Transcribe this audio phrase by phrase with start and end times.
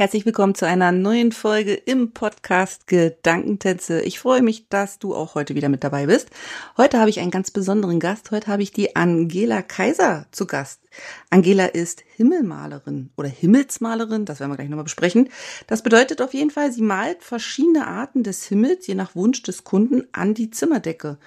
[0.00, 4.00] Herzlich willkommen zu einer neuen Folge im Podcast Gedankentänze.
[4.00, 6.30] Ich freue mich, dass du auch heute wieder mit dabei bist.
[6.78, 8.30] Heute habe ich einen ganz besonderen Gast.
[8.30, 10.80] Heute habe ich die Angela Kaiser zu Gast.
[11.28, 15.28] Angela ist Himmelmalerin oder Himmelsmalerin, das werden wir gleich nochmal besprechen.
[15.66, 19.64] Das bedeutet auf jeden Fall, sie malt verschiedene Arten des Himmels, je nach Wunsch des
[19.64, 21.18] Kunden, an die Zimmerdecke.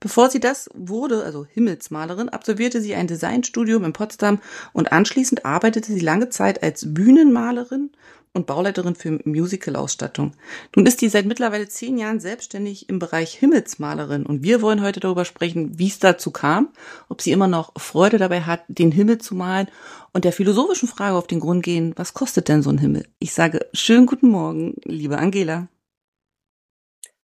[0.00, 4.40] Bevor sie das wurde, also Himmelsmalerin, absolvierte sie ein Designstudium in Potsdam
[4.72, 7.90] und anschließend arbeitete sie lange Zeit als Bühnenmalerin
[8.34, 10.32] und Bauleiterin für Musical-Ausstattung.
[10.74, 15.00] Nun ist sie seit mittlerweile zehn Jahren selbstständig im Bereich Himmelsmalerin und wir wollen heute
[15.00, 16.68] darüber sprechen, wie es dazu kam,
[17.08, 19.68] ob sie immer noch Freude dabei hat, den Himmel zu malen
[20.12, 23.06] und der philosophischen Frage auf den Grund gehen, was kostet denn so ein Himmel?
[23.18, 25.68] Ich sage schönen guten Morgen, liebe Angela.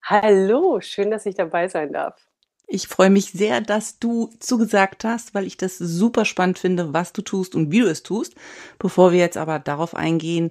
[0.02, 2.28] Hallo, schön, dass ich dabei sein darf.
[2.70, 7.14] Ich freue mich sehr, dass du zugesagt hast, weil ich das super spannend finde, was
[7.14, 8.34] du tust und wie du es tust.
[8.78, 10.50] Bevor wir jetzt aber darauf eingehen,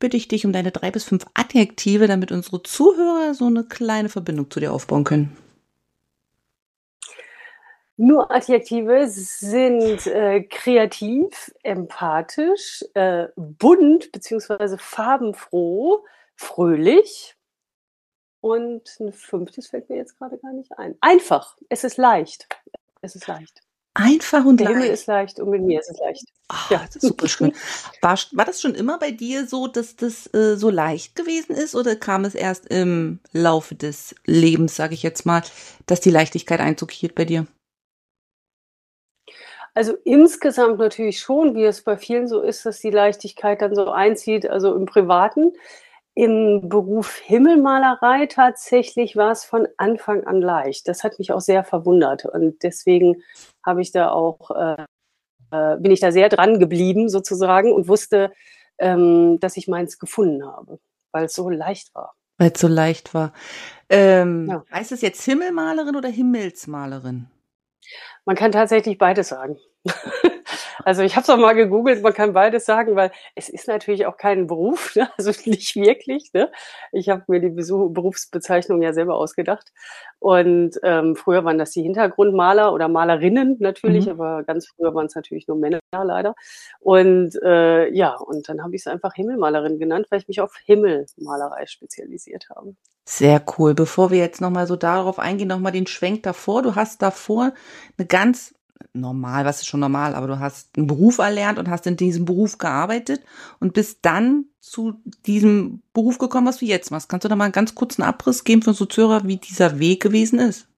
[0.00, 4.08] bitte ich dich um deine drei bis fünf Adjektive, damit unsere Zuhörer so eine kleine
[4.08, 5.36] Verbindung zu dir aufbauen können.
[7.96, 14.78] Nur Adjektive sind äh, kreativ, empathisch, äh, bunt bzw.
[14.78, 16.02] farbenfroh,
[16.34, 17.36] fröhlich.
[18.40, 20.96] Und ein fünftes fällt mir jetzt gerade gar nicht ein.
[21.02, 21.58] Einfach.
[21.68, 22.48] Es ist leicht.
[23.02, 23.60] Es ist leicht.
[24.02, 24.78] Einfach und Der leicht.
[24.78, 26.24] Himmel ist leicht und mit mir ist es leicht.
[26.52, 27.52] Oh, ja, super schön.
[28.00, 31.74] War, war das schon immer bei dir so, dass das äh, so leicht gewesen ist
[31.74, 35.42] oder kam es erst im Laufe des Lebens, sage ich jetzt mal,
[35.86, 37.46] dass die Leichtigkeit Einzug hielt bei dir?
[39.74, 43.90] Also insgesamt natürlich schon, wie es bei vielen so ist, dass die Leichtigkeit dann so
[43.90, 45.52] einzieht, also im Privaten.
[46.20, 50.86] Im Beruf Himmelmalerei tatsächlich war es von Anfang an leicht.
[50.86, 53.22] Das hat mich auch sehr verwundert und deswegen
[53.64, 54.84] habe ich da auch, äh,
[55.50, 58.34] äh, bin ich da sehr dran geblieben sozusagen und wusste,
[58.76, 60.78] ähm, dass ich meins gefunden habe,
[61.10, 62.12] weil es so leicht war.
[62.36, 63.32] Weil es so leicht war.
[63.88, 64.62] Ähm, Ja.
[64.70, 67.30] Heißt es jetzt Himmelmalerin oder Himmelsmalerin?
[68.26, 69.56] Man kann tatsächlich beides sagen.
[70.84, 74.06] Also ich habe es auch mal gegoogelt, man kann beides sagen, weil es ist natürlich
[74.06, 75.10] auch kein Beruf, ne?
[75.18, 76.32] also nicht wirklich.
[76.32, 76.50] Ne?
[76.92, 79.72] Ich habe mir die Berufsbezeichnung ja selber ausgedacht.
[80.18, 84.12] Und ähm, früher waren das die Hintergrundmaler oder Malerinnen natürlich, Mhm.
[84.12, 86.34] aber ganz früher waren es natürlich nur Männer leider.
[86.78, 90.54] Und äh, ja, und dann habe ich es einfach Himmelmalerin genannt, weil ich mich auf
[90.64, 92.74] Himmelmalerei spezialisiert habe.
[93.04, 93.74] Sehr cool.
[93.74, 96.62] Bevor wir jetzt nochmal so darauf eingehen, nochmal den Schwenk davor.
[96.62, 97.52] Du hast davor
[97.98, 98.54] eine ganz
[98.92, 102.24] normal, was ist schon normal, aber du hast einen Beruf erlernt und hast in diesem
[102.24, 103.22] Beruf gearbeitet
[103.60, 104.94] und bist dann zu
[105.26, 107.08] diesem Beruf gekommen, was du jetzt machst.
[107.08, 110.02] Kannst du da mal einen ganz kurzen Abriss geben für unsere Zuhörer, wie dieser Weg
[110.02, 110.70] gewesen ist?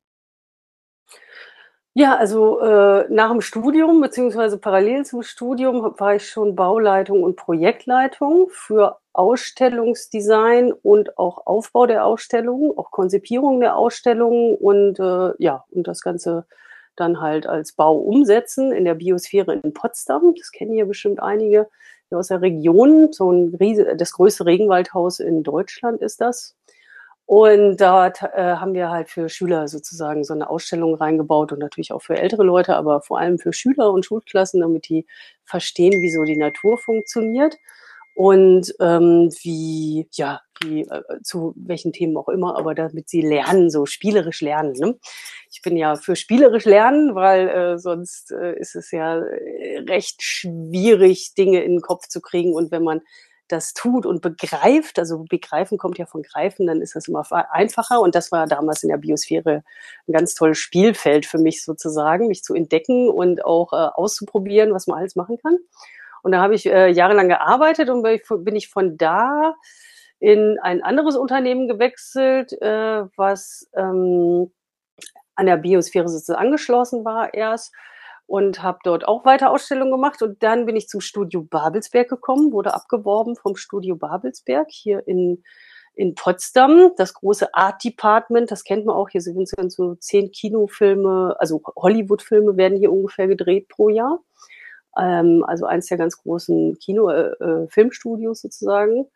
[1.95, 7.37] Ja, also äh, nach dem Studium beziehungsweise parallel zum Studium war ich schon Bauleitung und
[7.37, 15.65] Projektleitung für Ausstellungsdesign und auch Aufbau der Ausstellungen, auch Konzipierung der Ausstellungen und äh, ja,
[15.71, 16.47] und das Ganze
[16.97, 20.35] dann halt als Bau umsetzen in der Biosphäre in Potsdam.
[20.37, 21.69] Das kennen hier bestimmt einige
[22.09, 23.13] hier aus der Region.
[23.13, 26.57] So ein riese, das größte Regenwaldhaus in Deutschland ist das.
[27.25, 31.93] Und dort äh, haben wir halt für Schüler sozusagen so eine Ausstellung reingebaut und natürlich
[31.93, 35.07] auch für ältere Leute, aber vor allem für Schüler und Schulklassen, damit die
[35.45, 37.57] verstehen, wie so die Natur funktioniert
[38.15, 43.71] und ähm, wie, ja, wie, äh, zu welchen Themen auch immer, aber damit sie lernen,
[43.71, 44.73] so spielerisch lernen.
[44.73, 44.99] Ne?
[45.51, 50.23] Ich bin ja für spielerisch lernen, weil äh, sonst äh, ist es ja äh, recht
[50.23, 53.01] schwierig, Dinge in den Kopf zu kriegen und wenn man
[53.49, 58.01] das tut und begreift, also begreifen kommt ja von greifen, dann ist das immer einfacher.
[58.01, 59.63] Und das war damals in der Biosphäre
[60.09, 64.87] ein ganz tolles Spielfeld für mich sozusagen, mich zu entdecken und auch äh, auszuprobieren, was
[64.87, 65.59] man alles machen kann.
[66.23, 69.55] Und da habe ich äh, jahrelang gearbeitet und bin ich, von da
[70.21, 74.53] in ein anderes Unternehmen gewechselt, äh, was ähm,
[75.35, 77.75] an der Biosphäre sozusagen angeschlossen war erst
[78.27, 80.23] und habe dort auch weiter Ausstellungen gemacht.
[80.23, 85.43] Und dann bin ich zum Studio Babelsberg gekommen, wurde abgeworben vom Studio Babelsberg hier in,
[85.95, 86.93] in Potsdam.
[86.97, 89.09] Das große Art Department, das kennt man auch.
[89.09, 94.21] Hier sind so zehn Kinofilme, also Hollywood-Filme werden hier ungefähr gedreht pro Jahr.
[94.99, 99.07] Ähm, also eins der ganz großen Kino, äh, Filmstudios sozusagen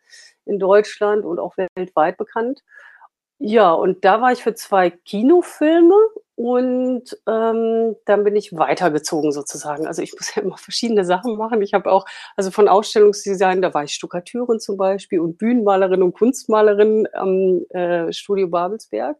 [0.44, 2.62] in Deutschland und auch weltweit bekannt.
[3.38, 5.94] Ja, und da war ich für zwei Kinofilme
[6.36, 9.86] und ähm, dann bin ich weitergezogen sozusagen.
[9.86, 11.60] Also ich muss ja immer verschiedene Sachen machen.
[11.62, 12.06] Ich habe auch,
[12.36, 18.12] also von Ausstellungsdesign, da war ich Stuckatürin zum Beispiel und Bühnenmalerin und Kunstmalerin am äh,
[18.12, 19.16] Studio Babelsberg.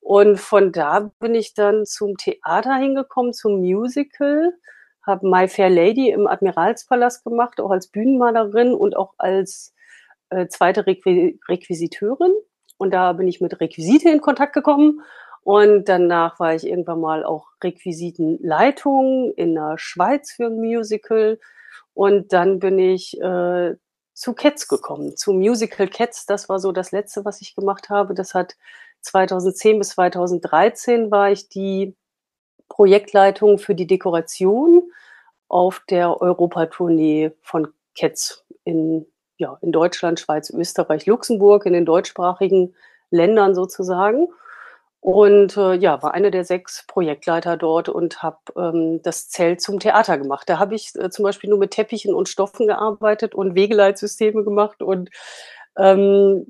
[0.00, 4.54] Und von da bin ich dann zum Theater hingekommen, zum Musical,
[5.06, 9.74] habe My Fair Lady im Admiralspalast gemacht, auch als Bühnenmalerin und auch als
[10.30, 12.32] äh, zweite Requ Requisiteurin.
[12.78, 15.02] Und da bin ich mit Requisite in Kontakt gekommen.
[15.42, 21.38] Und danach war ich irgendwann mal auch Requisitenleitung in der Schweiz für ein Musical.
[21.94, 23.74] Und dann bin ich äh,
[24.14, 26.26] zu Cats gekommen, zu Musical Cats.
[26.26, 28.14] Das war so das Letzte, was ich gemacht habe.
[28.14, 28.56] Das hat
[29.00, 31.96] 2010 bis 2013 war ich die
[32.70, 34.90] Projektleitung für die Dekoration
[35.48, 39.04] auf der Europatournee von Cats in
[39.40, 42.74] ja, in Deutschland, Schweiz, Österreich, Luxemburg, in den deutschsprachigen
[43.10, 44.28] Ländern sozusagen.
[45.00, 49.80] Und äh, ja, war eine der sechs Projektleiter dort und habe ähm, das Zelt zum
[49.80, 50.46] Theater gemacht.
[50.46, 54.82] Da habe ich äh, zum Beispiel nur mit Teppichen und Stoffen gearbeitet und Wegeleitsysteme gemacht
[54.82, 55.08] und
[55.80, 56.46] ähm,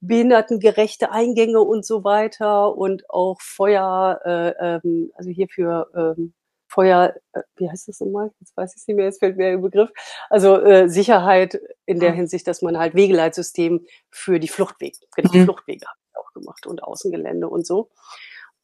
[0.00, 6.32] behindertengerechte Eingänge und so weiter und auch Feuer, äh, ähm, also hier für ähm,
[6.68, 8.32] Feuer, äh, wie heißt das nochmal?
[8.40, 9.90] Jetzt weiß ich es nicht mehr, jetzt fällt mir der Begriff.
[10.30, 15.44] Also äh, Sicherheit in der Hinsicht, dass man halt Wegeleitsystem für die Fluchtwege, genau, mhm.
[15.44, 17.90] Fluchtwege habe ich auch gemacht und Außengelände und so.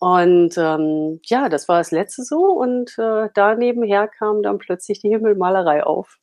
[0.01, 2.47] Und ähm, ja, das war das letzte so.
[2.47, 6.19] Und äh, da nebenher kam dann plötzlich die Himmelmalerei auf.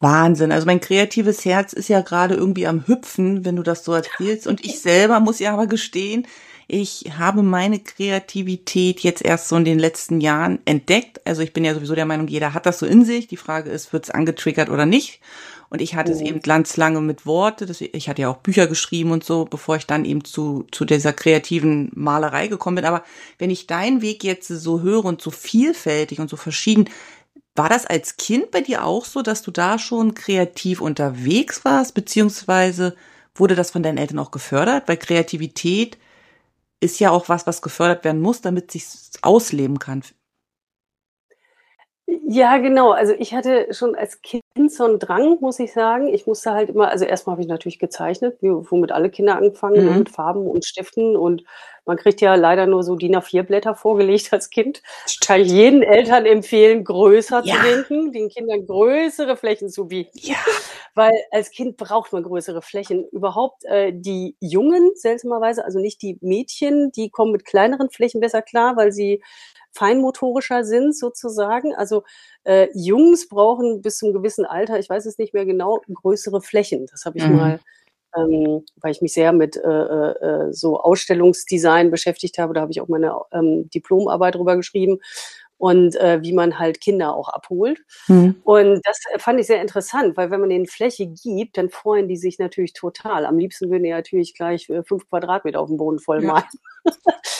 [0.00, 0.52] Wahnsinn.
[0.52, 4.46] Also mein kreatives Herz ist ja gerade irgendwie am Hüpfen, wenn du das so erzählst.
[4.46, 6.26] Und ich selber muss ja aber gestehen,
[6.68, 11.20] ich habe meine Kreativität jetzt erst so in den letzten Jahren entdeckt.
[11.24, 13.28] Also ich bin ja sowieso der Meinung, jeder hat das so in sich.
[13.28, 15.20] Die Frage ist, wird es angetriggert oder nicht?
[15.68, 16.14] Und ich hatte oh.
[16.14, 17.66] es eben ganz lange mit Worte.
[17.92, 21.12] Ich hatte ja auch Bücher geschrieben und so, bevor ich dann eben zu, zu dieser
[21.12, 22.84] kreativen Malerei gekommen bin.
[22.84, 23.04] Aber
[23.38, 26.88] wenn ich deinen Weg jetzt so höre und so vielfältig und so verschieden,
[27.56, 31.94] war das als Kind bei dir auch so, dass du da schon kreativ unterwegs warst,
[31.94, 32.96] beziehungsweise
[33.34, 34.88] wurde das von deinen Eltern auch gefördert?
[34.88, 35.98] Weil Kreativität
[36.80, 38.86] ist ja auch was, was gefördert werden muss, damit sich
[39.22, 40.02] ausleben kann.
[42.06, 42.92] Ja, genau.
[42.92, 46.06] Also ich hatte schon als Kind so einen Drang, muss ich sagen.
[46.06, 49.84] Ich musste halt immer, also erstmal habe ich natürlich gezeichnet, wie, womit alle Kinder angefangen,
[49.84, 49.98] ne, mhm.
[49.98, 51.42] mit Farben und Stiften und
[51.84, 54.82] man kriegt ja leider nur so DIN A4-Blätter vorgelegt als Kind.
[55.24, 57.54] Kann ich jeden Eltern empfehlen, größer ja.
[57.54, 60.18] zu denken, den Kindern größere Flächen zu bieten.
[60.20, 60.36] Ja.
[60.94, 63.06] Weil als Kind braucht man größere Flächen.
[63.12, 68.42] Überhaupt äh, die Jungen, seltsamerweise, also nicht die Mädchen, die kommen mit kleineren Flächen besser
[68.42, 69.22] klar, weil sie
[69.72, 71.74] feinmotorischer sind sozusagen.
[71.74, 72.04] Also
[72.44, 76.86] äh, Jungs brauchen bis zum gewissen Alter, ich weiß es nicht mehr genau, größere Flächen.
[76.86, 77.36] Das habe ich mhm.
[77.36, 77.60] mal
[78.16, 82.54] ähm, weil ich mich sehr mit äh, äh, so Ausstellungsdesign beschäftigt habe.
[82.54, 85.00] Da habe ich auch meine ähm, Diplomarbeit drüber geschrieben
[85.58, 87.80] und äh, wie man halt Kinder auch abholt.
[88.08, 88.36] Mhm.
[88.44, 92.16] Und das fand ich sehr interessant, weil wenn man denen Fläche gibt, dann freuen die
[92.16, 93.26] sich natürlich total.
[93.26, 96.44] Am liebsten würden die natürlich gleich äh, fünf Quadratmeter auf dem Boden voll malen.
[96.84, 96.92] Ja.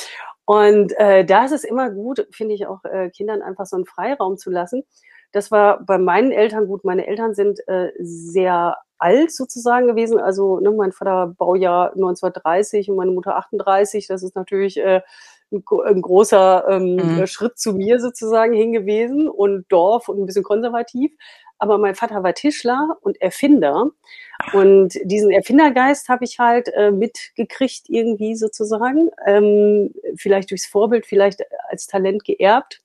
[0.47, 3.85] und äh, da ist es immer gut, finde ich auch, äh, Kindern einfach so einen
[3.85, 4.85] Freiraum zu lassen.
[5.33, 6.85] Das war bei meinen Eltern gut.
[6.85, 10.19] Meine Eltern sind äh, sehr alt sozusagen gewesen.
[10.19, 14.07] Also ne, mein Vater Baujahr 1930 und meine Mutter 38.
[14.07, 15.03] Das ist natürlich äh,
[15.50, 17.26] ein, ein großer ähm, mhm.
[17.26, 21.12] Schritt zu mir sozusagen hingewiesen und Dorf und ein bisschen konservativ.
[21.59, 23.91] Aber mein Vater war Tischler und Erfinder.
[24.53, 29.11] Und diesen Erfindergeist habe ich halt äh, mitgekriegt irgendwie sozusagen.
[29.27, 32.83] Ähm, vielleicht durchs Vorbild, vielleicht als Talent geerbt.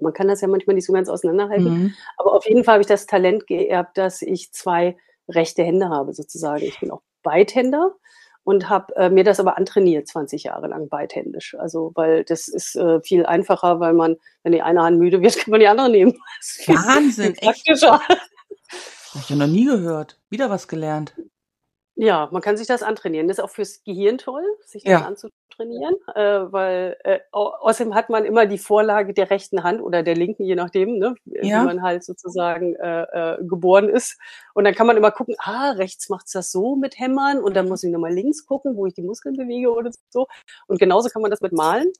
[0.00, 1.64] Man kann das ja manchmal nicht so ganz auseinanderhalten.
[1.64, 1.94] Mhm.
[2.16, 4.96] Aber auf jeden Fall habe ich das Talent geerbt, dass ich zwei
[5.28, 6.64] rechte Hände habe sozusagen.
[6.64, 7.94] Ich bin auch Beidhänder
[8.50, 11.54] und habe äh, mir das aber antrainiert, 20 Jahre lang beidhändisch.
[11.56, 15.36] Also, weil das ist äh, viel einfacher, weil man, wenn die eine Hand müde wird,
[15.38, 16.14] kann man die andere nehmen.
[16.66, 17.64] Wahnsinn, echt?
[17.80, 18.02] Habe
[19.22, 20.18] ich ja noch nie gehört.
[20.30, 21.14] Wieder was gelernt.
[22.02, 23.28] Ja, man kann sich das antrainieren.
[23.28, 25.04] Das ist auch fürs Gehirn toll, sich das ja.
[25.04, 30.14] anzutrainieren, äh, weil äh, außerdem hat man immer die Vorlage der rechten Hand oder der
[30.14, 31.60] linken, je nachdem, ne, ja.
[31.60, 34.18] wie man halt sozusagen äh, äh, geboren ist.
[34.54, 37.68] Und dann kann man immer gucken, ah, rechts macht's das so mit Hämmern und dann
[37.68, 40.26] muss ich nochmal links gucken, wo ich die Muskeln bewege oder so.
[40.68, 41.92] Und genauso kann man das mit Malen.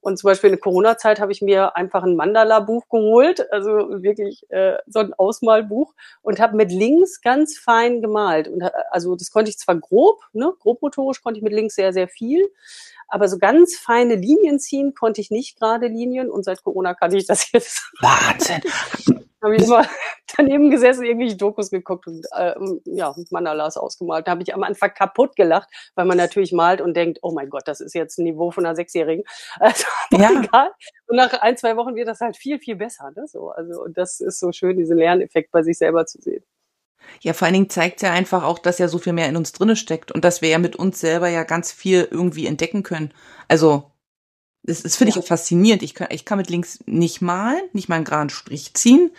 [0.00, 4.44] Und zum Beispiel in der Corona-Zeit habe ich mir einfach ein Mandala-Buch geholt, also wirklich
[4.50, 8.48] äh, so ein Ausmalbuch und habe mit links ganz fein gemalt.
[8.48, 12.08] Und also das konnte ich zwar grob, ne, grobmotorisch konnte ich mit links sehr, sehr
[12.08, 12.48] viel,
[13.08, 17.12] aber so ganz feine Linien ziehen konnte ich nicht gerade Linien und seit Corona kann
[17.14, 17.90] ich das jetzt.
[18.00, 18.62] Wahnsinn.
[19.42, 19.84] habe ich immer
[20.36, 22.54] daneben gesessen, irgendwelche Dokus geguckt und äh,
[22.84, 24.26] ja, Mandalas ausgemalt.
[24.26, 27.50] Da habe ich am Anfang kaputt gelacht, weil man natürlich malt und denkt, oh mein
[27.50, 29.24] Gott, das ist jetzt ein Niveau von einer Sechsjährigen.
[29.60, 30.30] Also, ja.
[30.42, 30.70] egal.
[31.06, 33.10] Und nach ein, zwei Wochen wird das halt viel, viel besser.
[33.14, 33.26] Ne?
[33.26, 36.42] So, also und das ist so schön, diesen Lerneffekt bei sich selber zu sehen.
[37.20, 39.52] Ja, vor allen Dingen zeigt ja einfach auch, dass ja so viel mehr in uns
[39.52, 43.12] drinne steckt und dass wir ja mit uns selber ja ganz viel irgendwie entdecken können.
[43.48, 43.89] Also,
[44.62, 45.16] das, das finde ja.
[45.16, 45.82] ich auch faszinierend.
[45.82, 49.10] Ich kann, ich kann mit links nicht malen, nicht mal einen geraden Strich ziehen.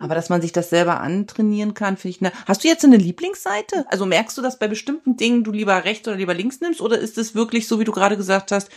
[0.00, 2.20] Aber dass man sich das selber antrainieren kann, finde ich.
[2.22, 3.84] Ne Hast du jetzt eine Lieblingsseite?
[3.88, 6.80] Also merkst du, dass bei bestimmten Dingen du lieber rechts oder lieber links nimmst?
[6.80, 8.70] Oder ist es wirklich so, wie du gerade gesagt hast,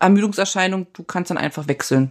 [0.00, 2.10] Ermüdungserscheinung, du kannst dann einfach wechseln?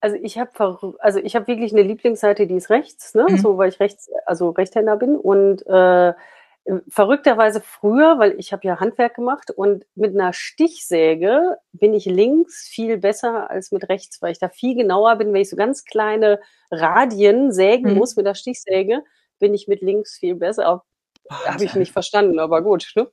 [0.00, 3.26] Also ich habe also ich habe wirklich eine Lieblingsseite, die ist rechts, ne?
[3.28, 3.38] Mhm.
[3.38, 6.14] So weil ich rechts, also Rechtshänder bin und äh,
[6.88, 12.66] verrückterweise früher, weil ich habe ja Handwerk gemacht und mit einer Stichsäge bin ich links
[12.66, 15.84] viel besser als mit rechts, weil ich da viel genauer bin, wenn ich so ganz
[15.84, 17.98] kleine Radien sägen mhm.
[17.98, 19.02] muss mit der Stichsäge,
[19.38, 20.84] bin ich mit links viel besser.
[21.30, 22.92] Habe ich nicht verstanden, aber gut.
[22.96, 23.08] Ne?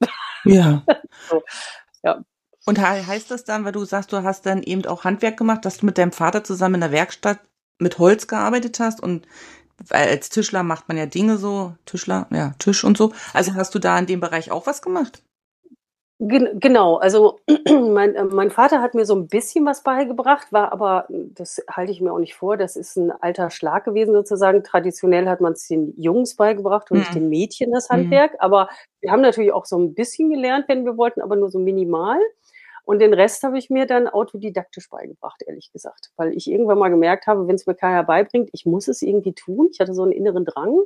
[0.45, 0.83] Ja.
[1.29, 1.43] so,
[2.03, 2.23] ja.
[2.65, 5.77] Und heißt das dann, weil du sagst, du hast dann eben auch Handwerk gemacht, dass
[5.77, 7.39] du mit deinem Vater zusammen in der Werkstatt
[7.79, 9.27] mit Holz gearbeitet hast und
[9.89, 13.13] als Tischler macht man ja Dinge so, Tischler, ja, Tisch und so.
[13.33, 15.23] Also hast du da in dem Bereich auch was gemacht?
[16.19, 21.05] Genau, also mein, äh, mein Vater hat mir so ein bisschen was beigebracht, war aber,
[21.09, 24.63] das halte ich mir auch nicht vor, das ist ein alter Schlag gewesen sozusagen.
[24.63, 27.01] Traditionell hat man es den Jungs beigebracht und mhm.
[27.01, 28.33] nicht den Mädchen das Handwerk.
[28.33, 28.39] Mhm.
[28.39, 28.69] Aber
[29.01, 32.19] wir haben natürlich auch so ein bisschen gelernt, wenn wir wollten, aber nur so minimal.
[32.85, 36.11] Und den Rest habe ich mir dann autodidaktisch beigebracht, ehrlich gesagt.
[36.17, 39.33] Weil ich irgendwann mal gemerkt habe, wenn es mir keiner beibringt, ich muss es irgendwie
[39.33, 39.69] tun.
[39.71, 40.81] Ich hatte so einen inneren Drang.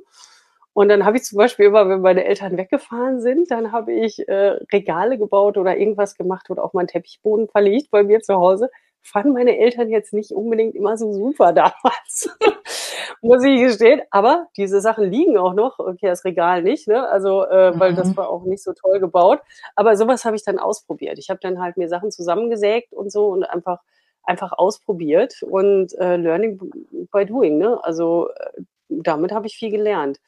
[0.73, 4.27] Und dann habe ich zum Beispiel immer, wenn meine Eltern weggefahren sind, dann habe ich
[4.27, 8.69] äh, Regale gebaut oder irgendwas gemacht oder auch meinen Teppichboden verlegt bei mir zu Hause.
[9.07, 12.29] Fanden meine Eltern jetzt nicht unbedingt immer so super damals.
[13.21, 14.01] muss ich gestehen.
[14.11, 15.79] Aber diese Sachen liegen auch noch.
[15.79, 17.07] Okay, das Regal nicht, ne?
[17.07, 17.95] Also, äh, weil mhm.
[17.95, 19.39] das war auch nicht so toll gebaut.
[19.75, 21.17] Aber sowas habe ich dann ausprobiert.
[21.19, 23.79] Ich habe dann halt mir Sachen zusammengesägt und so und einfach
[24.23, 26.59] einfach ausprobiert und äh, Learning
[27.11, 27.79] by Doing, ne?
[27.83, 30.19] Also äh, damit habe ich viel gelernt.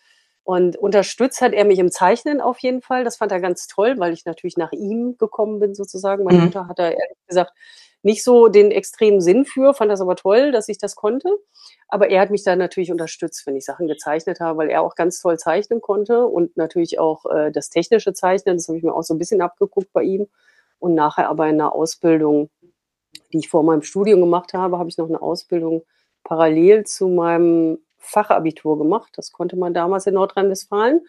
[0.50, 3.03] Und unterstützt hat er mich im Zeichnen auf jeden Fall.
[3.03, 6.24] Das fand er ganz toll, weil ich natürlich nach ihm gekommen bin sozusagen.
[6.24, 6.46] Meine mhm.
[6.46, 7.53] Mutter hat da ehrlich gesagt
[8.01, 11.29] nicht so den extremen Sinn für, fand das aber toll, dass ich das konnte.
[11.88, 14.96] Aber er hat mich da natürlich unterstützt, wenn ich Sachen gezeichnet habe, weil er auch
[14.96, 18.96] ganz toll zeichnen konnte und natürlich auch äh, das technische Zeichnen, das habe ich mir
[18.96, 20.25] auch so ein bisschen abgeguckt bei ihm.
[20.79, 22.50] Und nachher aber in einer Ausbildung,
[23.32, 25.84] die ich vor meinem Studium gemacht habe, habe ich noch eine Ausbildung
[26.24, 29.12] parallel zu meinem Fachabitur gemacht.
[29.15, 31.01] Das konnte man damals in Nordrhein-Westfalen.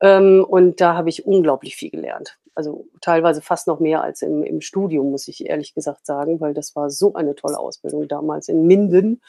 [0.00, 2.38] Ähm, und da habe ich unglaublich viel gelernt.
[2.54, 6.54] Also teilweise fast noch mehr als im, im Studium, muss ich ehrlich gesagt sagen, weil
[6.54, 9.20] das war so eine tolle Ausbildung damals in Minden.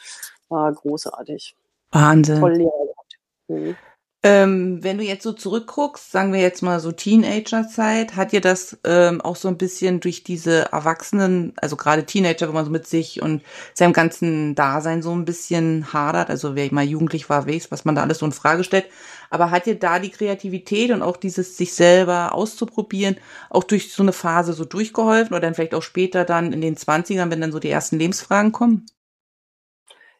[0.48, 1.54] War großartig.
[1.92, 2.40] Wahnsinn.
[2.40, 3.18] Toll Lehrer gehabt.
[3.48, 3.76] Mhm.
[4.22, 8.78] Ähm, wenn du jetzt so zurückguckst, sagen wir jetzt mal so Teenagerzeit, hat dir das
[8.84, 12.86] ähm, auch so ein bisschen durch diese Erwachsenen, also gerade Teenager, wo man so mit
[12.86, 17.70] sich und seinem ganzen Dasein so ein bisschen hadert, also wer mal jugendlich war, weiß,
[17.70, 18.88] was man da alles so in Frage stellt,
[19.30, 23.16] aber hat dir da die Kreativität und auch dieses sich selber auszuprobieren
[23.48, 26.76] auch durch so eine Phase so durchgeholfen oder dann vielleicht auch später dann in den
[26.76, 28.84] Zwanzigern, wenn dann so die ersten Lebensfragen kommen?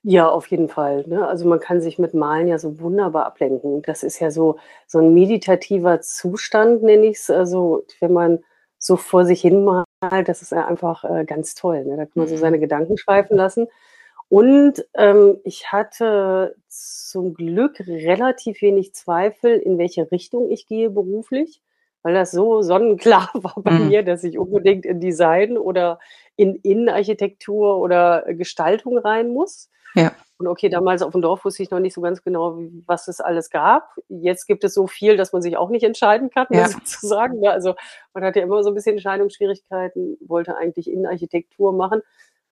[0.04, 1.28] Ja, auf jeden Fall, ne?
[1.28, 3.82] Also, man kann sich mit Malen ja so wunderbar ablenken.
[3.82, 7.28] Das ist ja so so 'n meditativer Zustand, nenne ich's.
[7.28, 8.38] Also, wenn man
[8.78, 11.96] so vor sich hin malt, das ist ja einfach, äh, ganz toll, ne?
[11.98, 12.38] Da kann man so mhm.
[12.38, 13.66] seine Gedanken schweifen lassen.
[14.30, 21.62] Und, ähm, ich hatte zum Glück relativ wenig Zweifel, in welche Richtung ich gehe beruflich,
[22.02, 23.88] weil das so sonnenklar war bei Mhm.
[23.88, 25.98] mir, dass ich unbedingt in Design oder
[26.36, 29.68] in Innenarchitektur oder Gestaltung rein muss.
[29.94, 30.12] Ja.
[30.38, 33.20] Und okay, damals auf dem Dorf wusste ich noch nicht so ganz genau, was es
[33.20, 33.94] alles gab.
[34.08, 36.68] Jetzt gibt es so viel, dass man sich auch nicht entscheiden kann, ja.
[36.68, 37.40] sozusagen.
[37.40, 37.50] Ne?
[37.50, 37.74] Also
[38.14, 42.02] man hat ja immer so ein bisschen Entscheidungsschwierigkeiten, wollte eigentlich Innenarchitektur machen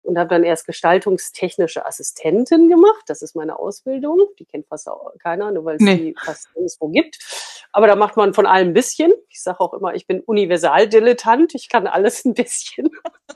[0.02, 3.04] und habe dann erst gestaltungstechnische Assistentin gemacht.
[3.07, 4.26] Das ist meine Ausbildung.
[4.38, 5.97] Die kennt fast keiner, nur weil es nee.
[5.97, 7.18] die fast nirgendwo gibt.
[7.73, 9.12] Aber da macht man von allem ein bisschen.
[9.28, 11.54] Ich sage auch immer, ich bin Universaldilettant.
[11.54, 12.90] Ich kann alles ein bisschen.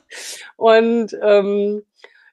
[0.57, 1.83] Und ähm,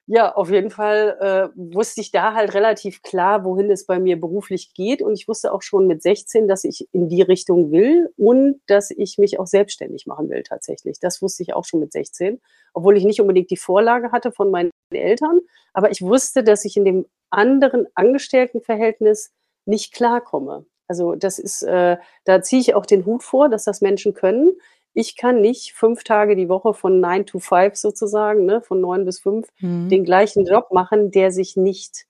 [0.07, 4.19] ja, auf jeden Fall äh, wusste ich da halt relativ klar, wohin es bei mir
[4.19, 5.01] beruflich geht.
[5.01, 8.91] Und ich wusste auch schon mit 16, dass ich in die Richtung will und dass
[8.91, 10.99] ich mich auch selbstständig machen will tatsächlich.
[10.99, 12.41] Das wusste ich auch schon mit 16,
[12.73, 15.39] obwohl ich nicht unbedingt die Vorlage hatte von meinen Eltern.
[15.73, 19.31] Aber ich wusste, dass ich in dem anderen Angestelltenverhältnis
[19.65, 20.65] nicht klarkomme.
[20.87, 24.51] Also das ist, äh, da ziehe ich auch den Hut vor, dass das Menschen können
[24.93, 29.05] ich kann nicht fünf Tage die Woche von nine to five sozusagen, ne, von neun
[29.05, 29.89] bis fünf, mhm.
[29.89, 32.05] den gleichen Job machen, der sich nicht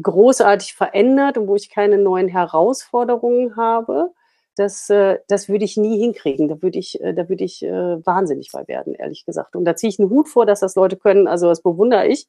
[0.00, 4.10] großartig verändert und wo ich keine neuen Herausforderungen habe,
[4.56, 6.48] das, äh, das würde ich nie hinkriegen.
[6.48, 9.56] Da würde ich, äh, da würde ich äh, wahnsinnig bei werden, ehrlich gesagt.
[9.56, 11.26] Und da ziehe ich einen Hut vor, dass das Leute können.
[11.28, 12.28] Also das bewundere ich,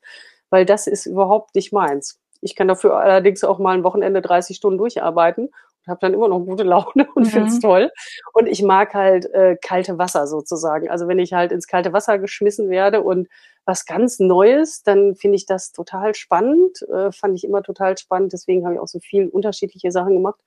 [0.50, 2.20] weil das ist überhaupt nicht meins.
[2.42, 5.50] Ich kann dafür allerdings auch mal ein Wochenende 30 Stunden durcharbeiten
[5.88, 7.30] habe dann immer noch gute Laune und mhm.
[7.30, 7.92] finde es toll.
[8.34, 10.90] Und ich mag halt äh, kalte Wasser sozusagen.
[10.90, 13.28] Also wenn ich halt ins kalte Wasser geschmissen werde und
[13.66, 16.82] was ganz Neues, dann finde ich das total spannend.
[16.84, 18.34] Äh, fand ich immer total spannend.
[18.34, 20.40] Deswegen habe ich auch so viel unterschiedliche Sachen gemacht,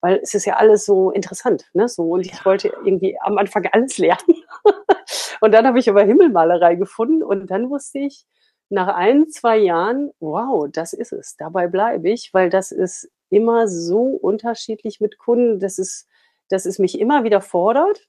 [0.00, 1.66] weil es ist ja alles so interessant.
[1.74, 1.88] Ne?
[1.88, 4.42] So, und ich wollte irgendwie am Anfang alles lernen.
[5.40, 8.24] und dann habe ich aber Himmelmalerei gefunden und dann wusste ich,
[8.72, 11.36] nach ein, zwei Jahren, wow, das ist es.
[11.36, 16.06] Dabei bleibe ich, weil das ist immer so unterschiedlich mit Kunden, dass es,
[16.48, 18.08] dass es mich immer wieder fordert.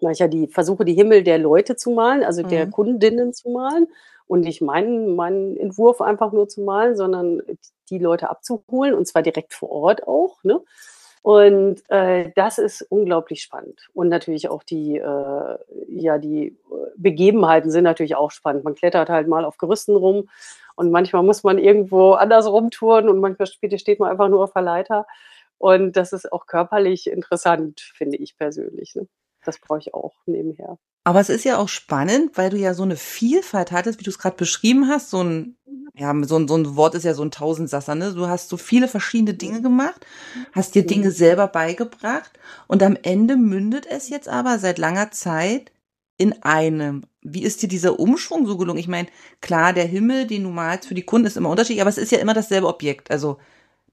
[0.00, 2.48] Weil ich ja die versuche, die Himmel der Leute zu malen, also mhm.
[2.48, 3.88] der Kundinnen zu malen
[4.26, 7.42] und nicht meinen, meinen Entwurf einfach nur zu malen, sondern
[7.90, 10.42] die Leute abzuholen und zwar direkt vor Ort auch.
[10.44, 10.60] Ne?
[11.22, 13.88] Und äh, das ist unglaublich spannend.
[13.92, 15.58] Und natürlich auch die, äh,
[15.88, 16.56] ja, die
[16.96, 18.64] Begebenheiten sind natürlich auch spannend.
[18.64, 20.28] Man klettert halt mal auf Gerüsten rum
[20.76, 24.62] und manchmal muss man irgendwo anders rumtouren und manchmal steht man einfach nur auf der
[24.62, 25.06] Leiter.
[25.58, 28.94] Und das ist auch körperlich interessant, finde ich persönlich.
[28.94, 29.08] Ne?
[29.44, 30.78] Das brauche ich auch nebenher.
[31.08, 34.10] Aber es ist ja auch spannend, weil du ja so eine Vielfalt hattest, wie du
[34.10, 35.08] es gerade beschrieben hast.
[35.08, 35.56] So ein,
[35.94, 38.12] ja, so ein, so ein Wort ist ja so ein Tausendsasser, ne?
[38.12, 40.04] Du hast so viele verschiedene Dinge gemacht,
[40.52, 45.72] hast dir Dinge selber beigebracht und am Ende mündet es jetzt aber seit langer Zeit
[46.18, 47.04] in einem.
[47.22, 48.78] Wie ist dir dieser Umschwung so gelungen?
[48.78, 49.08] Ich meine,
[49.40, 52.12] klar, der Himmel, den du malst für die Kunden, ist immer unterschiedlich, aber es ist
[52.12, 53.10] ja immer dasselbe Objekt.
[53.10, 53.38] Also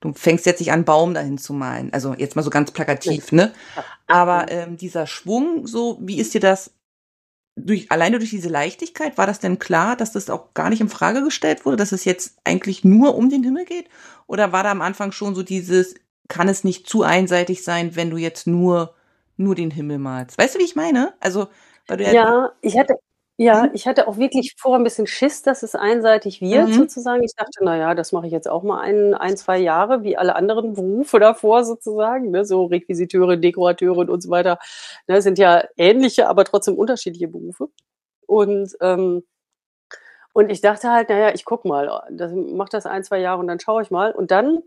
[0.02, 1.94] du fängst jetzt nicht an, Baum dahin zu malen.
[1.94, 3.54] Also jetzt mal so ganz plakativ, ne?
[4.06, 6.72] Aber ähm, dieser Schwung, so, wie ist dir das
[7.56, 10.90] durch, alleine durch diese Leichtigkeit, war das denn klar, dass das auch gar nicht in
[10.90, 13.88] Frage gestellt wurde, dass es jetzt eigentlich nur um den Himmel geht?
[14.28, 15.96] Oder war da am Anfang schon so dieses,
[16.28, 18.94] kann es nicht zu einseitig sein, wenn du jetzt nur,
[19.38, 20.38] nur den Himmel malst?
[20.38, 21.14] Weißt du, wie ich meine?
[21.20, 21.48] Also,
[21.88, 22.96] weil du ja, ja ich hatte,
[23.38, 23.72] ja, mhm.
[23.74, 26.74] ich hatte auch wirklich vor ein bisschen Schiss, dass es einseitig wird, mhm.
[26.74, 27.22] sozusagen.
[27.24, 30.18] Ich dachte, na ja, das mache ich jetzt auch mal ein, ein, zwei Jahre, wie
[30.18, 32.46] alle anderen Berufe davor sozusagen, ne?
[32.46, 34.58] so Requisiteure, Dekorateure und so weiter.
[35.08, 35.22] Ne?
[35.22, 37.68] Sind ja ähnliche, aber trotzdem unterschiedliche Berufe.
[38.26, 39.24] Und, ähm,
[40.34, 43.48] und ich dachte halt, naja, ich guck mal, das, mach das ein, zwei Jahre und
[43.48, 44.12] dann schaue ich mal.
[44.14, 44.64] Und dann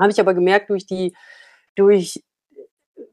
[0.00, 1.16] habe ich aber gemerkt, durch die,
[1.76, 2.22] durch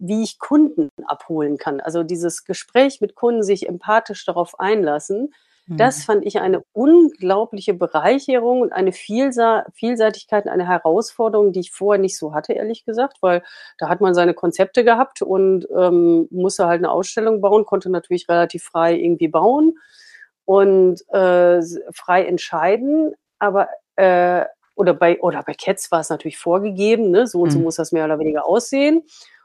[0.06, 1.80] wie ich Kunden abholen kann.
[1.80, 5.34] Also dieses Gespräch mit Kunden, sich empathisch darauf einlassen,
[5.66, 5.78] mhm.
[5.78, 12.02] das fand ich eine unglaubliche Bereicherung und eine Vielsa Vielseitigkeit, eine Herausforderung, die ich vorher
[12.02, 13.44] nicht so hatte, ehrlich gesagt, weil
[13.78, 18.28] da hat man seine Konzepte gehabt und ähm, musste halt eine Ausstellung bauen, konnte natürlich
[18.28, 19.78] relativ frei irgendwie bauen
[20.44, 21.62] und äh,
[21.94, 24.44] frei entscheiden, aber äh,
[24.76, 27.26] oder bei oder bei Cats war es natürlich vorgegeben, ne?
[27.26, 27.66] so und so mhm.
[27.66, 29.04] muss das mehr oder weniger aussehen.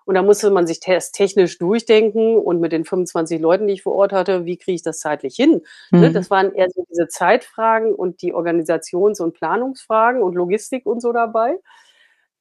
[0.08, 3.92] Und da musste man sich technisch durchdenken und mit den 25 Leuten, die ich vor
[3.92, 5.60] Ort hatte, wie kriege ich das zeitlich hin?
[5.90, 6.14] Ne, mhm.
[6.14, 11.12] Das waren eher so diese Zeitfragen und die Organisations- und Planungsfragen und Logistik und so
[11.12, 11.58] dabei.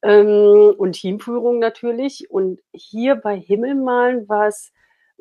[0.00, 2.30] Ähm, und Teamführung natürlich.
[2.30, 4.72] Und hier bei Himmelmalen war es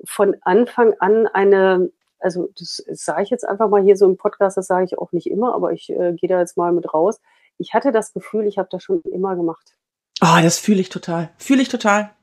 [0.05, 4.55] von Anfang an eine, also das sage ich jetzt einfach mal hier so im Podcast,
[4.55, 7.19] das sage ich auch nicht immer, aber ich äh, gehe da jetzt mal mit raus.
[7.57, 9.73] Ich hatte das Gefühl, ich habe das schon immer gemacht.
[10.21, 11.29] Ah, oh, das fühle ich total.
[11.37, 12.13] Fühle ich total.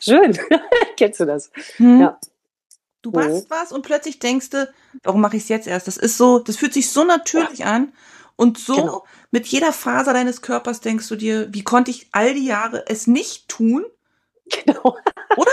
[0.00, 0.38] Schön.
[0.96, 1.50] Kennst du das?
[1.76, 2.00] Hm.
[2.00, 2.18] Ja.
[3.02, 3.50] Du machst mhm.
[3.50, 4.68] was und plötzlich denkst du,
[5.04, 5.86] warum mache ich es jetzt erst?
[5.86, 7.66] Das ist so, das fühlt sich so natürlich ja.
[7.66, 7.92] an.
[8.36, 9.04] Und so genau.
[9.30, 13.06] mit jeder Faser deines Körpers denkst du dir, wie konnte ich all die Jahre es
[13.06, 13.84] nicht tun?
[14.64, 14.96] Genau.
[15.36, 15.50] Oder?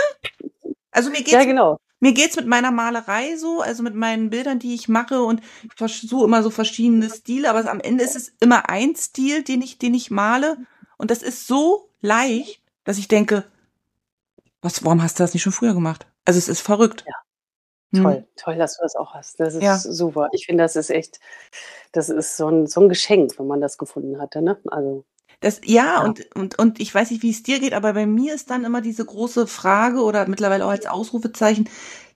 [0.90, 1.78] Also mir geht's, ja, genau.
[2.00, 5.74] mir geht's mit meiner Malerei so, also mit meinen Bildern, die ich mache und ich
[5.74, 9.78] versuche immer so verschiedene Stile, aber am Ende ist es immer ein Stil, den ich,
[9.78, 10.56] den ich male
[10.96, 13.44] und das ist so leicht dass ich denke,
[14.62, 16.06] was, warum hast du das nicht schon früher gemacht?
[16.24, 17.04] Also es ist verrückt.
[17.06, 17.14] Ja.
[17.94, 18.02] Hm.
[18.02, 19.38] Toll, toll, dass du das auch hast.
[19.38, 19.76] Das ist ja.
[19.78, 20.28] super.
[20.32, 21.20] Ich finde, das ist echt,
[21.92, 24.58] das ist so ein, so ein Geschenk, wenn man das gefunden hatte, ne?
[24.68, 25.04] Also.
[25.40, 28.06] Das, ja, ja, Und, und, und ich weiß nicht, wie es dir geht, aber bei
[28.06, 31.68] mir ist dann immer diese große Frage oder mittlerweile auch als Ausrufezeichen,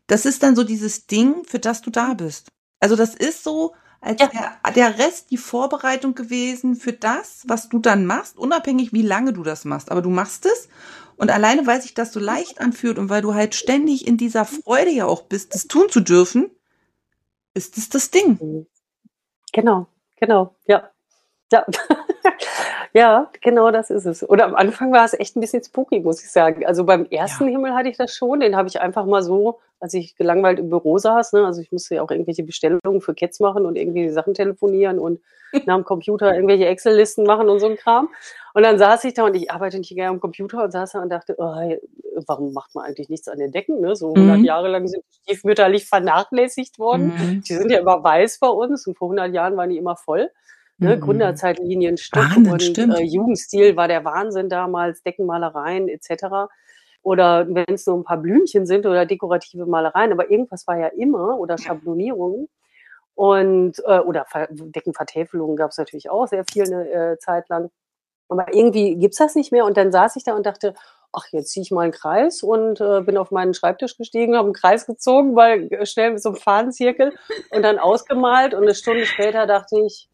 [0.07, 2.49] das ist dann so dieses Ding, für das du da bist.
[2.81, 4.29] Also das ist so, als ja.
[4.29, 9.33] der, der Rest die Vorbereitung gewesen für das, was du dann machst, unabhängig wie lange
[9.33, 9.91] du das machst.
[9.91, 10.69] Aber du machst es
[11.17, 14.47] und alleine, weil sich das so leicht anfühlt und weil du halt ständig in dieser
[14.47, 16.51] Freude ja auch bist, das tun zu dürfen,
[17.53, 18.67] ist es das Ding.
[19.53, 19.87] Genau,
[20.17, 20.91] genau, ja.
[21.53, 21.67] Ja,
[22.93, 24.23] Ja, genau das ist es.
[24.23, 26.67] Und am Anfang war es echt ein bisschen spooky, muss ich sagen.
[26.67, 27.53] Also beim ersten ja.
[27.53, 30.69] Himmel hatte ich das schon, den habe ich einfach mal so, als ich gelangweilt im
[30.69, 34.11] Büro saß, ne, also ich musste ja auch irgendwelche Bestellungen für Cats machen und irgendwie
[34.11, 35.21] Sachen telefonieren und
[35.67, 38.09] nach dem Computer irgendwelche Excel-Listen machen und so ein Kram.
[38.55, 41.03] Und dann saß ich da und ich arbeite nicht gerne am Computer und saß da
[41.03, 41.55] und dachte, oh,
[42.27, 43.81] warum macht man eigentlich nichts an den Decken?
[43.81, 43.97] Ne?
[43.97, 44.45] So 100 mhm.
[44.45, 47.13] Jahre lang sind die stiefmütterlich vernachlässigt worden.
[47.17, 47.43] Mhm.
[47.43, 50.31] Die sind ja immer weiß bei uns und vor 100 Jahren waren die immer voll.
[50.81, 50.97] Ne?
[50.97, 51.01] Mhm.
[51.01, 56.49] Gründerzeitlinien, Stock Wahnsinn, und äh, Jugendstil war der Wahnsinn damals, Deckenmalereien etc.
[57.03, 60.89] Oder wenn es nur ein paar Blümchen sind oder dekorative Malereien, aber irgendwas war ja
[60.89, 62.49] immer oder Schablonierungen.
[63.15, 67.71] Und, äh, oder Deckenvertäfelungen gab es natürlich auch sehr viel eine äh, Zeit lang.
[68.29, 69.67] Aber irgendwie gibt's das nicht mehr.
[69.67, 70.73] Und dann saß ich da und dachte,
[71.13, 74.47] ach, jetzt ziehe ich mal einen Kreis und äh, bin auf meinen Schreibtisch gestiegen, habe
[74.47, 77.13] einen Kreis gezogen, weil äh, schnell mit so einem Fahnenzirkel
[77.51, 78.55] und dann ausgemalt.
[78.55, 80.09] Und eine Stunde später dachte ich,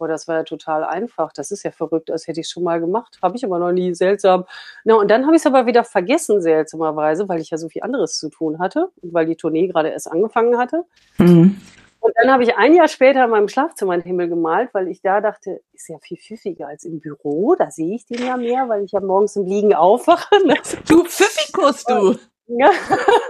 [0.00, 1.32] boah, das war ja total einfach.
[1.32, 3.18] Das ist ja verrückt, das hätte ich schon mal gemacht.
[3.22, 4.46] Habe ich aber noch nie, seltsam.
[4.82, 7.82] Na, und dann habe ich es aber wieder vergessen, seltsamerweise, weil ich ja so viel
[7.82, 10.84] anderes zu tun hatte und weil die Tournee gerade erst angefangen hatte.
[11.18, 11.60] Mhm.
[12.00, 15.02] Und dann habe ich ein Jahr später in meinem Schlafzimmer einen Himmel gemalt, weil ich
[15.02, 17.54] da dachte, ist ja viel pfiffiger als im Büro.
[17.56, 20.34] Da sehe ich den ja mehr, weil ich ja morgens im Liegen aufwache.
[20.88, 22.08] Du Pfiffikus, du!
[22.08, 22.70] Und, ja.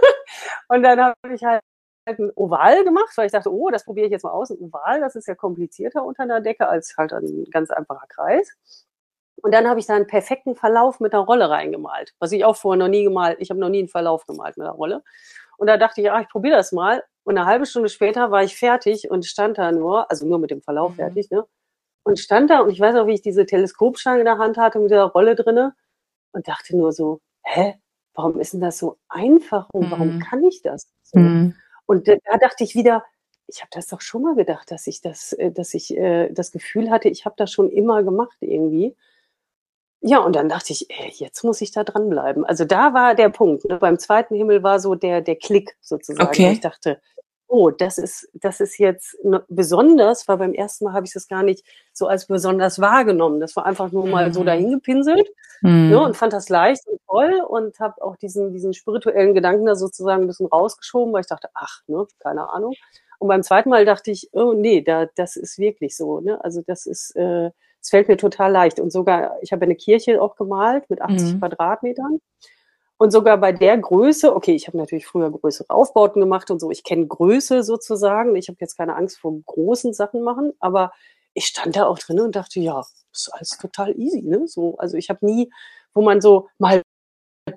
[0.69, 1.61] und dann habe ich halt
[2.05, 4.49] ein Oval gemacht, weil ich dachte, oh, das probiere ich jetzt mal aus.
[4.49, 8.57] Ein Oval, das ist ja komplizierter unter einer Decke als halt ein ganz einfacher Kreis.
[9.41, 12.55] Und dann habe ich da einen perfekten Verlauf mit einer Rolle reingemalt, was ich auch
[12.55, 13.37] vorher noch nie gemalt.
[13.39, 15.03] Ich habe noch nie einen Verlauf gemalt mit einer Rolle.
[15.57, 17.03] Und da dachte ich, ja, ich probiere das mal.
[17.23, 20.51] Und eine halbe Stunde später war ich fertig und stand da nur, also nur mit
[20.51, 20.95] dem Verlauf mhm.
[20.95, 21.45] fertig, ne?
[22.03, 24.79] Und stand da und ich weiß auch, wie ich diese Teleskopstange in der Hand hatte
[24.79, 25.75] mit der Rolle drinne
[26.31, 27.75] und dachte nur so, hä,
[28.15, 30.19] warum ist denn das so einfach und warum mhm.
[30.19, 30.91] kann ich das?
[31.03, 31.19] So.
[31.19, 31.55] Mhm.
[31.91, 33.03] Und da dachte ich wieder,
[33.47, 36.53] ich habe das doch schon mal gedacht, dass ich das, äh, dass ich äh, das
[36.53, 38.95] Gefühl hatte, ich habe das schon immer gemacht irgendwie.
[39.99, 42.45] Ja, und dann dachte ich, ey, jetzt muss ich da dranbleiben.
[42.45, 43.65] Also da war der Punkt.
[43.65, 43.75] Ne?
[43.75, 46.29] Beim zweiten Himmel war so der, der Klick sozusagen.
[46.29, 46.53] Okay.
[46.53, 47.01] Ich dachte,
[47.51, 49.17] oh, das ist, das ist jetzt
[49.49, 53.41] besonders, weil beim ersten Mal habe ich das gar nicht so als besonders wahrgenommen.
[53.41, 54.33] Das war einfach nur mal mhm.
[54.33, 55.27] so dahingepinselt
[55.61, 55.89] mhm.
[55.89, 59.75] ne, und fand das leicht und toll und habe auch diesen, diesen spirituellen Gedanken da
[59.75, 62.73] sozusagen ein bisschen rausgeschoben, weil ich dachte, ach, ne, keine Ahnung.
[63.19, 66.21] Und beim zweiten Mal dachte ich, oh nee, da, das ist wirklich so.
[66.21, 66.41] Ne?
[66.43, 68.79] Also das ist, äh, es fällt mir total leicht.
[68.79, 71.39] Und sogar, ich habe eine Kirche auch gemalt mit 80 mhm.
[71.39, 72.21] Quadratmetern.
[73.01, 76.69] Und sogar bei der Größe, okay, ich habe natürlich früher größere Aufbauten gemacht und so,
[76.69, 78.35] ich kenne Größe sozusagen.
[78.35, 80.93] Ich habe jetzt keine Angst vor großen Sachen machen, aber
[81.33, 84.47] ich stand da auch drin und dachte, ja, ist alles total easy, ne?
[84.47, 85.51] So, also ich habe nie,
[85.95, 86.83] wo man so mal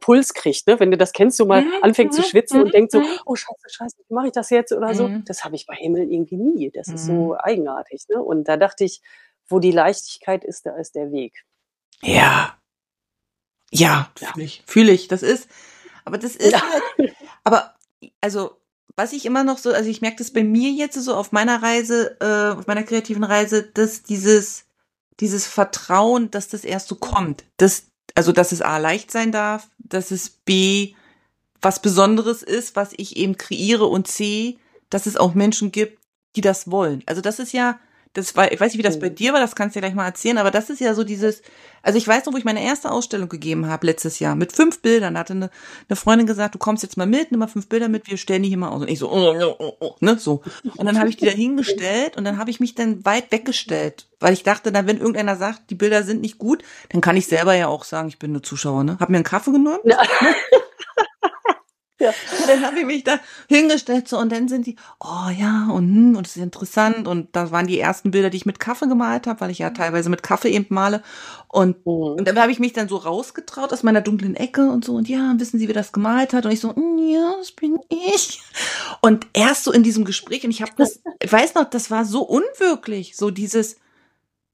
[0.01, 0.81] Puls kriegt, ne?
[0.81, 1.73] Wenn du das kennst, so mal mhm.
[1.83, 3.19] anfängt zu mhm, schwitzen und mhm, denkt so, mhm.
[3.27, 5.11] oh Scheiße, Scheiße, wie mache ich das jetzt oder so.
[5.27, 6.71] Das habe ich bei Himmel irgendwie nie.
[6.71, 8.23] Das ist so eigenartig, ne?
[8.23, 9.03] Und da dachte ich,
[9.47, 11.45] wo die Leichtigkeit ist, da ist der Weg.
[12.01, 12.57] Ja.
[13.70, 14.33] Ja, ja.
[14.33, 14.62] fühle ich.
[14.66, 15.09] Fühle ich.
[15.09, 15.48] Das ist,
[16.05, 16.62] aber das ist ja.
[16.62, 17.74] halt, aber,
[18.20, 18.57] also,
[18.96, 21.62] was ich immer noch so, also ich merke das bei mir jetzt so auf meiner
[21.62, 24.66] Reise, äh, auf meiner kreativen Reise, dass dieses,
[25.20, 29.68] dieses Vertrauen, dass das erst so kommt, dass, also, dass es A leicht sein darf,
[29.79, 30.94] dass es B
[31.64, 34.59] was Besonderes ist, was ich eben kreiere und C,
[34.90, 35.98] dass es auch Menschen gibt,
[36.37, 37.03] die das wollen.
[37.07, 37.81] Also das ist ja,
[38.14, 39.94] das war, ich weiß nicht, wie das bei dir war, das kannst du ja gleich
[39.94, 41.42] mal erzählen, aber das ist ja so dieses,
[41.83, 44.81] also ich weiß noch, wo ich meine erste Ausstellung gegeben habe letztes Jahr mit fünf
[44.81, 45.50] Bildern, da hatte eine,
[45.88, 48.44] eine Freundin gesagt, du kommst jetzt mal mit, nimm mal fünf Bilder mit, wir stellen
[48.44, 48.83] die hier mal aus.
[48.83, 50.42] Und ich so, oh, oh, oh, oh, ne, so.
[50.77, 54.07] Und dann habe ich die da hingestellt und dann habe ich mich dann weit weggestellt,
[54.20, 57.27] weil ich dachte, dann wenn irgendeiner sagt, die Bilder sind nicht gut, dann kann ich
[57.27, 58.96] selber ja auch sagen, ich bin nur Zuschauer, ne?
[59.00, 59.81] Hab mir einen Kaffee genommen.
[59.85, 59.98] Ja.
[62.05, 62.11] Ja.
[62.11, 65.85] Und dann habe ich mich da hingestellt so und dann sind die, oh ja, und,
[65.85, 67.09] hm, und es ist interessant.
[67.09, 69.71] Und da waren die ersten Bilder, die ich mit Kaffee gemalt habe, weil ich ja
[69.71, 71.03] teilweise mit Kaffee eben male.
[71.49, 71.93] Und, mhm.
[71.93, 75.09] und dann habe ich mich dann so rausgetraut aus meiner dunklen Ecke und so, und
[75.09, 76.45] ja, wissen Sie, wie das gemalt hat?
[76.45, 78.43] Und ich so, hm, ja, das bin ich.
[79.01, 82.05] Und erst so in diesem Gespräch, und ich habe das, ich weiß noch, das war
[82.05, 83.77] so unwirklich, so dieses,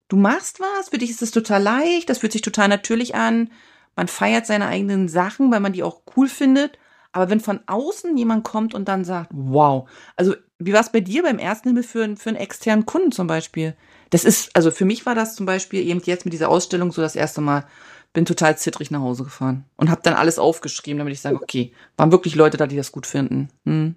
[0.09, 3.51] du machst was, für dich ist es total leicht, das fühlt sich total natürlich an.
[3.97, 6.79] Man feiert seine eigenen Sachen, weil man die auch cool findet.
[7.13, 11.01] Aber wenn von außen jemand kommt und dann sagt, wow, also wie war es bei
[11.01, 13.75] dir beim ersten Himmel für, für einen externen Kunden zum Beispiel?
[14.11, 17.03] Das ist, also für mich war das zum Beispiel eben jetzt mit dieser Ausstellung so
[17.03, 17.67] das erste Mal,
[18.13, 21.73] bin total zittrig nach Hause gefahren und habe dann alles aufgeschrieben, damit ich sage, okay,
[21.97, 23.51] waren wirklich Leute da, die das gut finden.
[23.65, 23.95] Hm.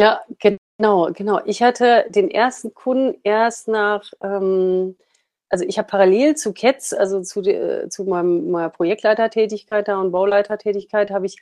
[0.00, 1.40] Ja, genau, genau.
[1.44, 4.96] Ich hatte den ersten Kunden erst nach ähm,
[5.54, 10.10] also ich habe parallel zu Cats, also zu, äh, zu meinem, meiner Projektleitertätigkeit da und
[10.10, 11.36] Bauleitertätigkeit, habe ich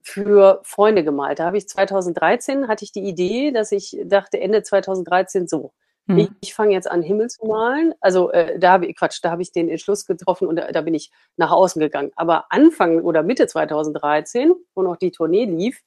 [0.00, 1.38] für Freunde gemalt.
[1.38, 5.70] Da habe ich 2013 hatte ich die Idee, dass ich dachte, Ende 2013 so,
[6.06, 6.18] mhm.
[6.18, 7.94] ich, ich fange jetzt an, Himmel zu malen.
[8.00, 10.80] Also äh, da habe ich, Quatsch, da habe ich den Entschluss getroffen und da, da,
[10.80, 12.10] bin ich nach außen gegangen.
[12.16, 15.84] Aber Anfang oder Mitte 2013, wo noch die Tournee lief,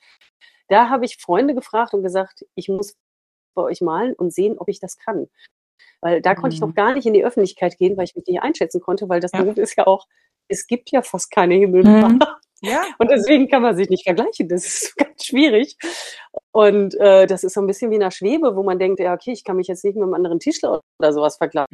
[0.70, 2.96] da habe ich Freunde gefragt und gesagt, ich muss
[3.54, 5.28] bei euch malen und sehen, ob ich das kann.
[6.02, 6.36] Weil da mhm.
[6.36, 6.76] konnte ich noch mhm.
[6.76, 9.42] gar nicht in die Öffentlichkeit gehen, weil ich mich nicht einschätzen konnte, weil das ja.
[9.42, 10.06] ist ja auch,
[10.48, 12.10] es gibt ja fast keine Himmelmaler.
[12.10, 12.20] Mhm.
[12.62, 12.84] Ja.
[13.00, 14.48] Und deswegen kann man sich nicht vergleichen.
[14.50, 15.78] Das ist ganz schwierig.
[16.52, 19.14] Und äh, das ist so ein bisschen wie in der Schwebe, wo man denkt, ja,
[19.14, 21.68] okay, ich kann mich jetzt nicht mit einem anderen Tischler oder sowas vergleichen,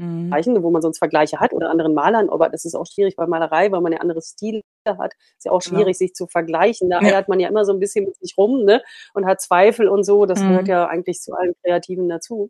[0.54, 0.64] mhm.
[0.64, 3.72] wo man sonst Vergleiche hat oder anderen Malern, aber das ist auch schwierig bei Malerei,
[3.72, 5.14] weil man ja andere Stile hat.
[5.38, 5.98] Ist ja auch schwierig, genau.
[5.98, 6.90] sich zu vergleichen.
[6.90, 7.24] Da ja.
[7.28, 8.82] man ja immer so ein bisschen mit sich rum, ne?
[9.14, 10.26] Und hat Zweifel und so.
[10.26, 10.50] Das mhm.
[10.50, 12.50] gehört ja eigentlich zu allen Kreativen dazu.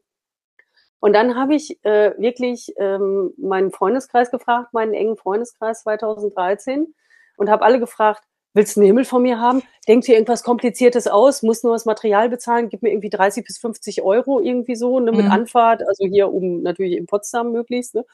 [1.01, 6.93] Und dann habe ich äh, wirklich ähm, meinen Freundeskreis gefragt, meinen engen Freundeskreis 2013
[7.37, 9.63] und habe alle gefragt, willst du einen Himmel von mir haben?
[9.87, 13.57] Denk dir irgendwas Kompliziertes aus, muss nur das Material bezahlen, gib mir irgendwie 30 bis
[13.57, 15.31] 50 Euro irgendwie so, ne, mit mhm.
[15.31, 17.95] Anfahrt, also hier oben natürlich in Potsdam möglichst.
[17.95, 18.05] Ne?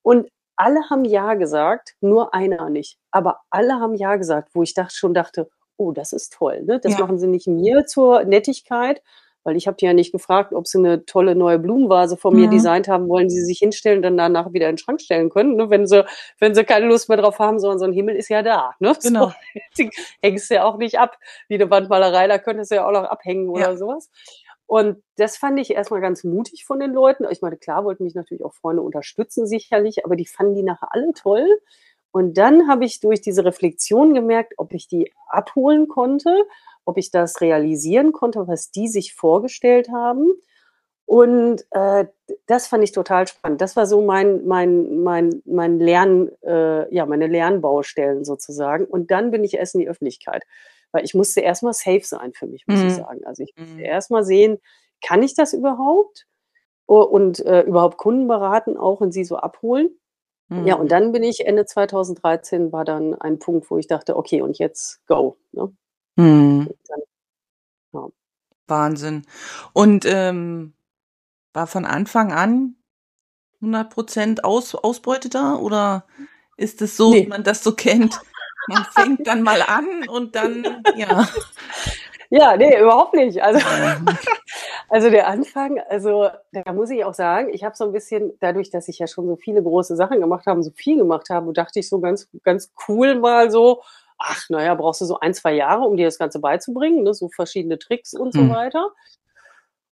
[0.00, 2.98] Und alle haben Ja gesagt, nur einer nicht.
[3.10, 6.62] Aber alle haben Ja gesagt, wo ich dachte, schon dachte, oh, das ist toll.
[6.62, 6.80] Ne?
[6.80, 7.00] Das ja.
[7.00, 9.02] machen sie nicht mir zur Nettigkeit,
[9.44, 12.46] weil ich habe die ja nicht gefragt, ob sie eine tolle neue Blumenvase von mir
[12.46, 12.52] mhm.
[12.52, 15.30] designt haben wollen, die sie sich hinstellen und dann danach wieder in den Schrank stellen
[15.30, 15.56] können.
[15.56, 15.70] Ne?
[15.70, 16.04] Wenn sie,
[16.38, 18.74] wenn sie keine Lust mehr drauf haben, sondern so ein Himmel ist ja da.
[18.78, 18.92] Ne?
[19.02, 19.32] Genau.
[19.74, 19.84] So,
[20.20, 23.04] hängst du ja auch nicht ab, wie eine Wandmalerei, da könntest du ja auch noch
[23.04, 23.76] abhängen oder ja.
[23.76, 24.10] sowas.
[24.66, 27.26] Und das fand ich erstmal ganz mutig von den Leuten.
[27.30, 30.88] Ich meine, klar wollten mich natürlich auch Freunde unterstützen, sicherlich, aber die fanden die nachher
[30.92, 31.46] alle toll.
[32.10, 36.44] Und dann habe ich durch diese Reflexion gemerkt, ob ich die abholen konnte
[36.84, 40.32] ob ich das realisieren konnte, was die sich vorgestellt haben.
[41.04, 42.06] Und äh,
[42.46, 43.60] das fand ich total spannend.
[43.60, 48.86] Das war so mein, mein, mein, mein Lern, äh, ja, meine Lernbaustellen sozusagen.
[48.86, 50.44] Und dann bin ich erst in die Öffentlichkeit.
[50.92, 52.86] Weil ich musste erstmal safe sein für mich, muss mhm.
[52.86, 53.24] ich sagen.
[53.24, 53.80] Also ich musste mhm.
[53.80, 54.58] erstmal sehen,
[55.04, 56.26] kann ich das überhaupt?
[56.86, 59.98] Und äh, überhaupt Kunden beraten auch und sie so abholen.
[60.48, 60.66] Mhm.
[60.66, 64.42] Ja, und dann bin ich Ende 2013 war dann ein Punkt, wo ich dachte, okay,
[64.42, 65.36] und jetzt go.
[65.52, 65.74] Ne?
[66.16, 66.68] Mhm.
[67.92, 68.08] Ja.
[68.66, 69.26] Wahnsinn.
[69.72, 70.74] Und ähm,
[71.52, 72.76] war von Anfang an
[73.60, 76.04] 100 Aus, Ausbeute da oder
[76.56, 77.24] ist es so, nee.
[77.24, 78.20] wie man das so kennt?
[78.68, 81.28] Man fängt dann mal an und dann, ja.
[82.30, 83.42] Ja, nee, überhaupt nicht.
[83.42, 83.60] Also,
[84.88, 88.70] also der Anfang, also da muss ich auch sagen, ich habe so ein bisschen, dadurch,
[88.70, 91.80] dass ich ja schon so viele große Sachen gemacht habe, so viel gemacht habe, dachte
[91.80, 93.82] ich so ganz, ganz cool mal so,
[94.22, 97.14] ach, naja, brauchst du so ein, zwei Jahre, um dir das Ganze beizubringen, ne?
[97.14, 98.50] so verschiedene Tricks und so mhm.
[98.50, 98.90] weiter.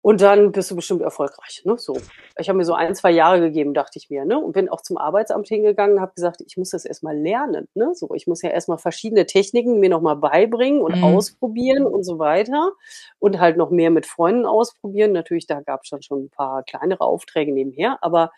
[0.02, 1.62] Und dann bist du bestimmt erfolgreich.
[1.66, 1.78] Ne?
[1.78, 1.98] So.
[2.38, 4.40] Ich habe mir so ein, zwei Jahre gegeben, dachte ich mir, ne?
[4.40, 7.68] Und bin auch zum Arbeitsamt hingegangen und habe gesagt, ich muss das erstmal lernen.
[7.74, 7.92] Ne?
[7.94, 11.04] So, ich muss ja erstmal verschiedene Techniken mir nochmal beibringen und mhm.
[11.04, 12.72] ausprobieren und so weiter.
[13.20, 15.12] Und halt noch mehr mit Freunden ausprobieren.
[15.12, 18.32] Natürlich, da gab es dann schon ein paar kleinere Aufträge nebenher, aber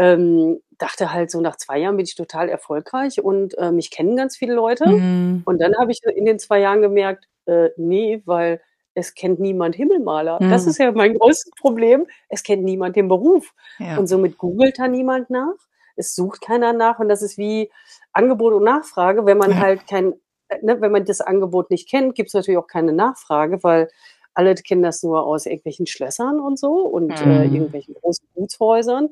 [0.00, 4.16] ähm, dachte halt so, nach zwei Jahren bin ich total erfolgreich und äh, mich kennen
[4.16, 4.88] ganz viele Leute.
[4.88, 5.42] Mhm.
[5.44, 8.62] Und dann habe ich in den zwei Jahren gemerkt, äh, nee, weil
[8.94, 10.42] es kennt niemand Himmelmaler.
[10.42, 10.50] Mhm.
[10.50, 12.06] Das ist ja mein größtes Problem.
[12.30, 13.52] Es kennt niemand den Beruf.
[13.78, 13.98] Ja.
[13.98, 15.54] Und somit googelt da niemand nach.
[15.96, 16.98] Es sucht keiner nach.
[16.98, 17.70] Und das ist wie
[18.14, 19.26] Angebot und Nachfrage.
[19.26, 19.58] Wenn man ja.
[19.58, 20.14] halt kein,
[20.48, 23.90] äh, ne, wenn man das Angebot nicht kennt, gibt es natürlich auch keine Nachfrage, weil
[24.32, 27.32] alle kennen das nur aus irgendwelchen Schlössern und so und äh, mhm.
[27.32, 29.10] äh, irgendwelchen großen Gutshäusern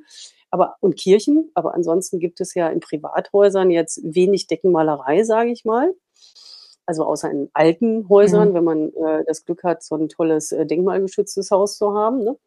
[0.50, 5.64] aber und Kirchen, aber ansonsten gibt es ja in Privathäusern jetzt wenig Deckenmalerei, sage ich
[5.64, 5.94] mal.
[6.86, 8.54] Also außer in alten Häusern, mhm.
[8.54, 12.24] wenn man äh, das Glück hat, so ein tolles äh, denkmalgeschütztes Haus zu haben.
[12.24, 12.38] Ne?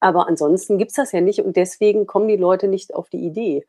[0.00, 3.66] Aber ansonsten gibt's das ja nicht und deswegen kommen die Leute nicht auf die Idee.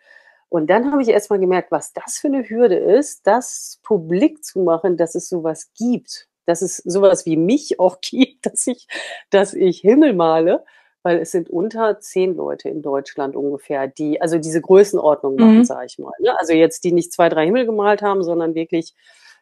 [0.50, 4.60] Und dann habe ich erstmal gemerkt, was das für eine Hürde ist, das publik zu
[4.60, 8.88] machen, dass es sowas gibt, dass es sowas wie mich auch gibt, dass ich,
[9.30, 10.64] dass ich Himmel male
[11.08, 15.64] weil es sind unter zehn Leute in Deutschland ungefähr, die also diese Größenordnung machen, mhm.
[15.64, 16.12] sage ich mal.
[16.20, 16.38] Ne?
[16.38, 18.94] Also jetzt die nicht zwei, drei Himmel gemalt haben, sondern wirklich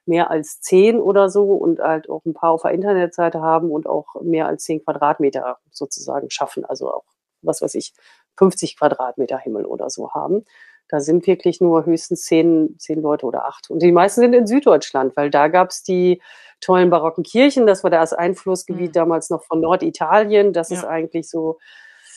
[0.05, 3.87] mehr als zehn oder so und halt auch ein paar auf der Internetseite haben und
[3.87, 6.65] auch mehr als zehn Quadratmeter sozusagen schaffen.
[6.65, 7.05] Also auch,
[7.41, 7.95] was weiß ich,
[8.37, 10.45] 50 Quadratmeter Himmel oder so haben.
[10.87, 13.69] Da sind wirklich nur höchstens zehn, zehn Leute oder acht.
[13.69, 16.21] Und die meisten sind in Süddeutschland, weil da gab's die
[16.61, 17.65] tollen barocken Kirchen.
[17.65, 18.93] Das war das Einflussgebiet mhm.
[18.93, 20.53] damals noch von Norditalien.
[20.53, 20.77] Das ja.
[20.77, 21.57] ist eigentlich so,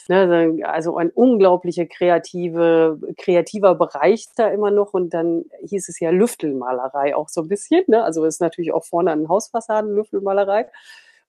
[0.09, 4.93] ne, also ein unglaublicher kreative, kreativer Bereich da immer noch.
[4.93, 7.85] Und dann hieß es ja Lüftelmalerei auch so ein bisschen.
[7.87, 8.03] Ne?
[8.05, 10.69] Also ist natürlich auch vorne an Hausfassaden Lüftelmalerei.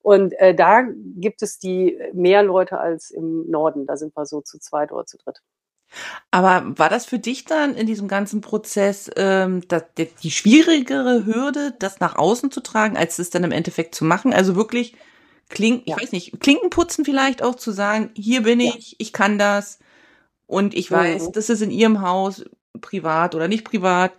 [0.01, 3.85] Und äh, da gibt es die mehr Leute als im Norden.
[3.85, 5.41] Da sind wir so zu zweit oder zu dritt.
[6.31, 11.73] Aber war das für dich dann in diesem ganzen Prozess ähm, das, die schwierigere Hürde,
[11.79, 14.33] das nach außen zu tragen, als es dann im Endeffekt zu machen?
[14.33, 14.95] Also wirklich
[15.49, 15.95] Klinken, ja.
[15.97, 18.95] ich weiß nicht, Klinken putzen vielleicht auch zu sagen, hier bin ich, ja.
[18.99, 19.79] ich kann das
[20.45, 21.31] und ich weiß, mhm.
[21.33, 22.45] dass es in ihrem Haus
[22.81, 24.11] privat oder nicht privat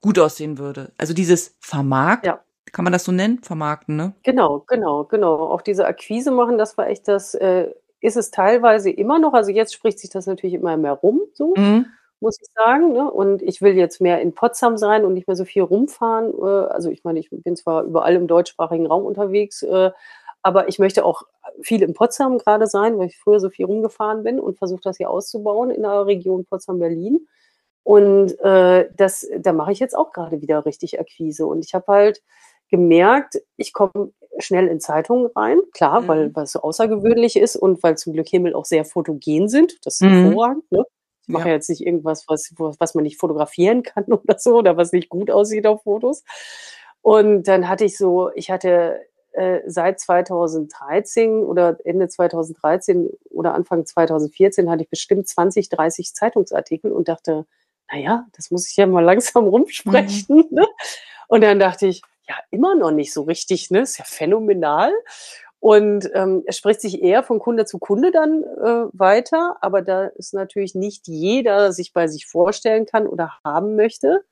[0.00, 0.92] gut aussehen würde.
[0.98, 2.40] Also dieses Vermarkten, ja.
[2.72, 3.42] kann man das so nennen?
[3.42, 4.14] Vermarkten, ne?
[4.22, 5.48] Genau, genau, genau.
[5.48, 7.74] Auch diese Akquise machen, das war echt das, äh,
[8.06, 9.34] ist es teilweise immer noch.
[9.34, 11.54] Also jetzt spricht sich das natürlich immer mehr rum, so.
[11.56, 11.86] Mhm
[12.20, 12.92] muss ich sagen.
[12.92, 13.10] Ne?
[13.10, 16.32] Und ich will jetzt mehr in Potsdam sein und nicht mehr so viel rumfahren.
[16.32, 19.90] Äh, also ich meine, ich bin zwar überall im deutschsprachigen Raum unterwegs, äh,
[20.42, 21.22] aber ich möchte auch
[21.60, 24.96] viel in Potsdam gerade sein, weil ich früher so viel rumgefahren bin und versuche das
[24.96, 27.26] hier auszubauen in der Region Potsdam-Berlin.
[27.82, 31.46] Und äh, das, da mache ich jetzt auch gerade wieder richtig Akquise.
[31.46, 32.22] Und ich habe halt
[32.68, 36.08] gemerkt, ich komme schnell in Zeitungen rein, klar, mhm.
[36.08, 39.78] weil, weil es so außergewöhnlich ist und weil zum Glück Himmel auch sehr fotogen sind.
[39.84, 40.24] Das ist mhm.
[40.24, 40.72] hervorragend.
[40.72, 40.84] Ne?
[41.22, 41.54] Ich mache ja.
[41.54, 45.30] jetzt nicht irgendwas, was, was man nicht fotografieren kann oder so, oder was nicht gut
[45.30, 46.22] aussieht auf Fotos.
[47.02, 49.00] Und dann hatte ich so, ich hatte
[49.32, 56.90] äh, seit 2013 oder Ende 2013 oder Anfang 2014 hatte ich bestimmt 20, 30 Zeitungsartikel
[56.90, 57.46] und dachte,
[57.92, 60.44] naja, das muss ich ja mal langsam rumsprechen.
[60.50, 60.66] Mhm.
[61.28, 63.80] Und dann dachte ich, ja, immer noch nicht so richtig, ne?
[63.80, 64.92] Ist ja phänomenal.
[65.60, 70.06] Und ähm, es spricht sich eher von Kunde zu Kunde dann äh, weiter, aber da
[70.06, 74.24] ist natürlich nicht jeder sich bei sich vorstellen kann oder haben möchte,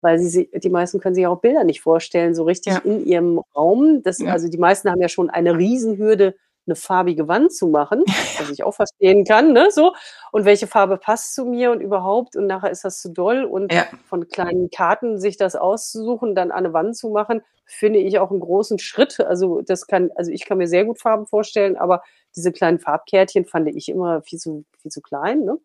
[0.00, 2.80] weil sie die meisten können sich auch Bilder nicht vorstellen, so richtig ja.
[2.80, 4.02] in ihrem Raum.
[4.02, 4.32] Das, ja.
[4.32, 6.34] Also die meisten haben ja schon eine Riesenhürde,
[6.68, 8.04] eine farbige Wand zu machen,
[8.38, 9.94] was ich auch verstehen kann, ne, so.
[10.30, 13.72] Und welche Farbe passt zu mir und überhaupt und nachher ist das zu doll und
[13.72, 13.86] ja.
[14.06, 18.30] von kleinen Karten sich das auszusuchen, dann an eine Wand zu machen, finde ich auch
[18.30, 19.20] einen großen Schritt.
[19.20, 22.02] Also das kann, also ich kann mir sehr gut Farben vorstellen, aber
[22.36, 25.58] diese kleinen Farbkärtchen fand ich immer viel zu, viel zu klein, ne?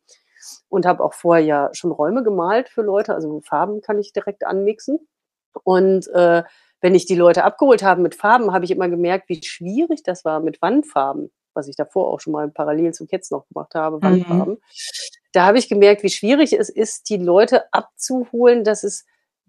[0.68, 4.46] Und habe auch vorher ja schon Räume gemalt für Leute, also Farben kann ich direkt
[4.46, 5.00] anmixen.
[5.64, 6.44] Und äh,
[6.84, 10.26] wenn ich die Leute abgeholt habe mit Farben, habe ich immer gemerkt, wie schwierig das
[10.26, 13.98] war mit Wandfarben, was ich davor auch schon mal parallel zum Ketz noch gemacht habe,
[13.98, 14.02] mhm.
[14.04, 14.54] Wandfarben.
[14.56, 14.62] Mhm.
[15.32, 19.06] Da habe ich gemerkt, wie schwierig es ist, die Leute abzuholen, dass es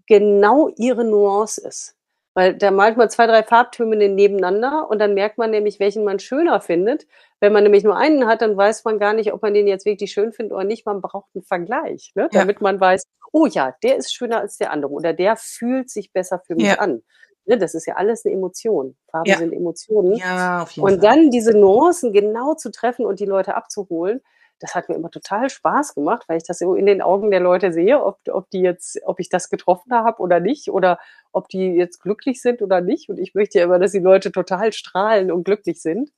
[0.07, 1.97] genau ihre Nuance ist.
[2.35, 6.19] Weil da malt man zwei, drei Farbtöne nebeneinander und dann merkt man nämlich, welchen man
[6.19, 7.05] schöner findet.
[7.41, 9.85] Wenn man nämlich nur einen hat, dann weiß man gar nicht, ob man den jetzt
[9.85, 10.85] wirklich schön findet oder nicht.
[10.85, 12.29] Man braucht einen Vergleich, ne?
[12.31, 12.63] damit ja.
[12.63, 13.03] man weiß,
[13.35, 16.67] oh ja, der ist schöner als der andere oder der fühlt sich besser für mich
[16.67, 16.75] ja.
[16.75, 17.03] an.
[17.45, 18.95] Ne, das ist ja alles eine Emotion.
[19.11, 19.37] Farben ja.
[19.37, 20.15] sind Emotionen.
[20.15, 21.01] Ja, auf jeden und Fall.
[21.01, 24.21] dann diese Nuancen genau zu treffen und die Leute abzuholen,
[24.59, 27.41] das hat mir immer total Spaß gemacht, weil ich das so in den Augen der
[27.41, 30.97] Leute sehe, ob, ob die jetzt, ob ich das getroffen habe oder nicht, oder
[31.33, 33.09] ob die jetzt glücklich sind oder nicht.
[33.09, 36.11] Und ich möchte ja immer, dass die Leute total strahlen und glücklich sind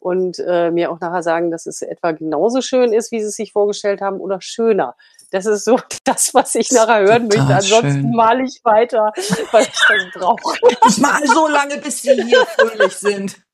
[0.00, 3.36] und äh, mir auch nachher sagen, dass es etwa genauso schön ist, wie sie es
[3.36, 4.94] sich vorgestellt haben, oder schöner.
[5.30, 7.54] Das ist so das, was ich nachher hören möchte.
[7.54, 9.12] Ansonsten male ich weiter,
[9.52, 10.58] weil ich das brauche.
[10.88, 13.40] Ich male so lange, bis sie hier fröhlich sind.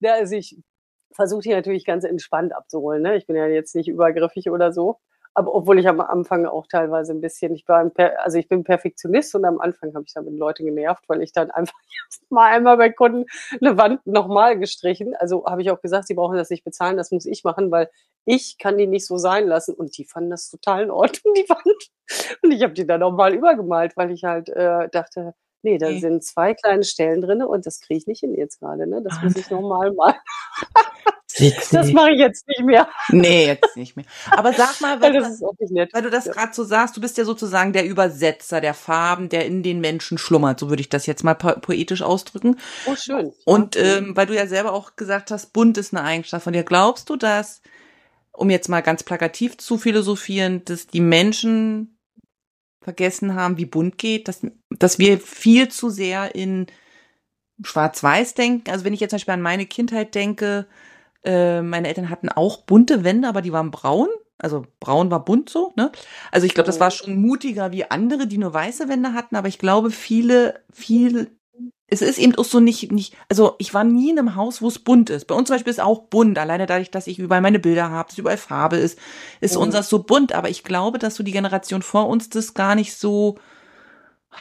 [0.00, 0.58] Ja, also ich
[1.12, 3.00] versuche die natürlich ganz entspannt abzuholen.
[3.00, 3.16] Ne?
[3.16, 4.98] Ich bin ja jetzt nicht übergriffig oder so.
[5.32, 8.62] Aber obwohl ich am Anfang auch teilweise ein bisschen, ich war ein also ich bin
[8.64, 11.74] Perfektionist und am Anfang habe ich damit Leute genervt, weil ich dann einfach
[12.28, 13.24] mal einmal bei Kunden
[13.60, 15.14] eine Wand nochmal gestrichen.
[15.16, 17.88] Also habe ich auch gesagt, sie brauchen das nicht bezahlen, das muss ich machen, weil
[18.24, 19.74] ich kann die nicht so sein lassen.
[19.74, 21.90] Und die fanden das total in Ordnung, die Wand.
[22.42, 26.00] Und ich habe die dann nochmal übergemalt, weil ich halt äh, dachte, nee, da okay.
[26.00, 28.86] sind zwei kleine Stellen drin und das kriege ich nicht hin jetzt gerade.
[28.86, 29.02] Ne?
[29.02, 30.14] Das muss ich nochmal mal.
[31.72, 32.88] Das mache ich jetzt nicht mehr.
[33.08, 34.04] Nee, jetzt nicht mehr.
[34.30, 35.92] Aber sag mal, weil, das ist auch nicht nett.
[35.92, 36.32] weil du das ja.
[36.32, 40.16] gerade so sagst, du bist ja sozusagen der Übersetzer der Farben, der in den Menschen
[40.16, 42.56] schlummert, so würde ich das jetzt mal po poetisch ausdrücken.
[42.86, 43.32] Oh, schön.
[43.44, 46.62] Und ähm, weil du ja selber auch gesagt hast, bunt ist eine Eigenschaft von dir.
[46.62, 47.62] Glaubst du, dass,
[48.36, 51.98] um jetzt mal ganz plakativ zu philosophieren, dass die Menschen
[52.80, 56.66] vergessen haben, wie bunt geht, dass, dass wir viel zu sehr in
[57.62, 58.70] Schwarz-Weiß denken.
[58.70, 60.66] Also wenn ich jetzt zum Beispiel an meine Kindheit denke,
[61.24, 64.08] äh, meine Eltern hatten auch bunte Wände, aber die waren braun.
[64.36, 65.92] Also braun war bunt so, ne?
[66.32, 69.48] Also ich glaube, das war schon mutiger wie andere, die nur weiße Wände hatten, aber
[69.48, 71.38] ich glaube, viele, viel,
[71.94, 74.68] es ist eben auch so nicht, nicht, also ich war nie in einem Haus, wo
[74.68, 75.26] es bunt ist.
[75.26, 78.08] Bei uns zum Beispiel ist auch bunt, alleine dadurch, dass ich überall meine Bilder habe,
[78.08, 78.98] dass überall Farbe ist,
[79.40, 79.60] ist oh.
[79.60, 82.96] unser so bunt, aber ich glaube, dass so die Generation vor uns das gar nicht
[82.96, 83.36] so,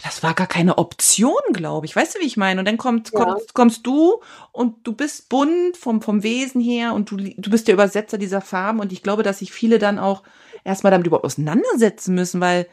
[0.04, 1.96] das war gar keine Option, glaube ich.
[1.96, 2.60] Weißt du, wie ich meine?
[2.60, 3.24] Und dann kommt, ja.
[3.24, 7.68] kommst, kommst du und du bist bunt vom, vom Wesen her und du, du bist
[7.68, 8.80] der Übersetzer dieser Farben.
[8.80, 10.24] Und ich glaube, dass sich viele dann auch
[10.64, 12.68] erstmal damit überhaupt auseinandersetzen müssen, weil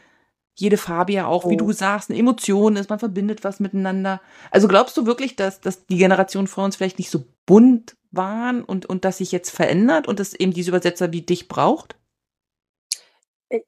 [0.61, 1.49] jede Farbe ja auch, oh.
[1.49, 4.21] wie du sagst, eine Emotion ist, man verbindet was miteinander.
[4.51, 8.63] Also glaubst du wirklich, dass, dass die Generation vor uns vielleicht nicht so bunt waren
[8.63, 11.97] und, und das sich jetzt verändert und dass eben diese Übersetzer wie dich braucht?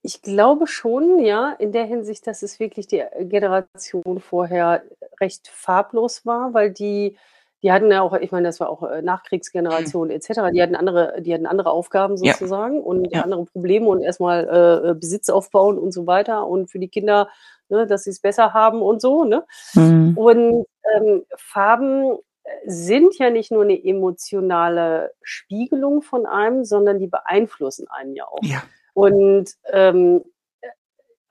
[0.01, 4.83] Ich glaube schon, ja, in der Hinsicht, dass es wirklich die Generation vorher
[5.19, 7.17] recht farblos war, weil die,
[7.63, 10.13] die hatten ja auch, ich meine, das war auch äh, Nachkriegsgeneration mhm.
[10.13, 12.81] etc., die hatten andere, die hatten andere Aufgaben sozusagen ja.
[12.81, 13.21] und ja.
[13.21, 17.29] andere Probleme und erstmal äh, äh, Besitz aufbauen und so weiter und für die Kinder,
[17.69, 19.23] ne, dass sie es besser haben und so.
[19.23, 19.45] Ne?
[19.75, 20.17] Mhm.
[20.17, 22.17] Und ähm, Farben
[22.65, 28.43] sind ja nicht nur eine emotionale Spiegelung von einem, sondern die beeinflussen einen ja auch.
[28.43, 28.61] Ja.
[28.93, 30.23] Und ähm,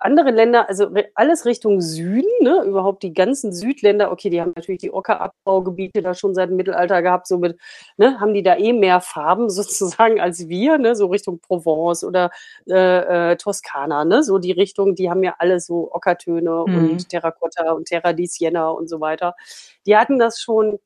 [0.05, 4.81] andere Länder, also alles Richtung Süden, ne, überhaupt die ganzen Südländer, okay, die haben natürlich
[4.81, 7.59] die Ockerabbaugebiete da schon seit dem Mittelalter gehabt, somit
[7.97, 12.31] ne, haben die da eh mehr Farben sozusagen als wir, ne, so Richtung Provence oder
[12.69, 16.91] äh, äh, Toskana, ne, so die Richtung, die haben ja alle so Ockertöne mhm.
[16.91, 19.35] und Terracotta und Terra di Siena und so weiter.
[19.87, 20.79] Die hatten das schon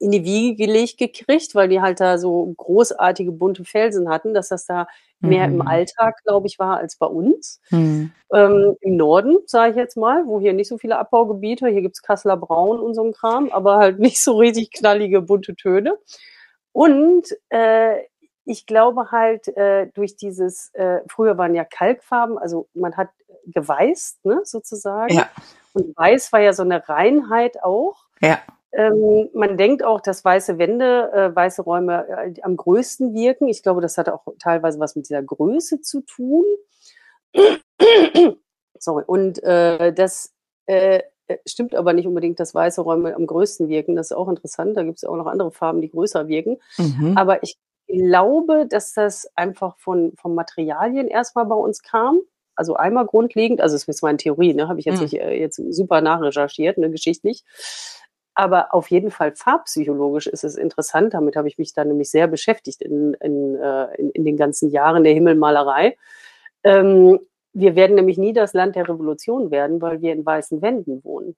[0.00, 4.48] in die Wiege gelegt gekriegt, weil die halt da so großartige bunte Felsen hatten, dass
[4.48, 4.86] das da
[5.20, 5.54] mehr mhm.
[5.54, 7.60] im Alltag, glaube ich, war als bei uns.
[7.70, 8.12] Mhm.
[8.32, 12.02] Ähm, Im Norden, sage ich jetzt mal, wo hier nicht so viele Abbaugebiete, hier gibt's
[12.02, 15.96] Kasseler Braun und so ein Kram, aber halt nicht so richtig knallige bunte Töne.
[16.72, 17.98] Und äh,
[18.44, 23.08] ich glaube halt äh, durch dieses, äh, früher waren ja Kalkfarben, also man hat
[23.46, 25.14] geweißt, ne, sozusagen.
[25.14, 25.28] Ja.
[25.72, 28.04] Und weiß war ja so eine Reinheit auch.
[28.20, 28.38] Ja.
[28.76, 33.48] Ähm, man denkt auch, dass weiße Wände, äh, weiße Räume äh, am größten wirken.
[33.48, 36.44] Ich glaube, das hat auch teilweise was mit dieser Größe zu tun.
[38.78, 39.04] Sorry.
[39.06, 40.32] Und äh, das
[40.66, 41.02] äh,
[41.46, 43.96] stimmt aber nicht unbedingt, dass weiße Räume am größten wirken.
[43.96, 44.76] Das ist auch interessant.
[44.76, 46.58] Da gibt es auch noch andere Farben, die größer wirken.
[46.76, 47.16] Mhm.
[47.16, 47.56] Aber ich
[47.86, 52.20] glaube, dass das einfach von, von Materialien erstmal bei uns kam.
[52.56, 55.02] Also einmal grundlegend, also es ist meine Theorie, ne, habe ich jetzt mhm.
[55.02, 57.42] nicht äh, jetzt super nachrecherchiert, ne, geschichtlich.
[58.34, 61.14] Aber auf jeden Fall farbpsychologisch ist es interessant.
[61.14, 64.70] Damit habe ich mich dann nämlich sehr beschäftigt in, in, äh, in, in den ganzen
[64.70, 65.96] Jahren der Himmelmalerei.
[66.64, 67.20] Ähm,
[67.52, 71.36] wir werden nämlich nie das Land der Revolution werden, weil wir in weißen Wänden wohnen.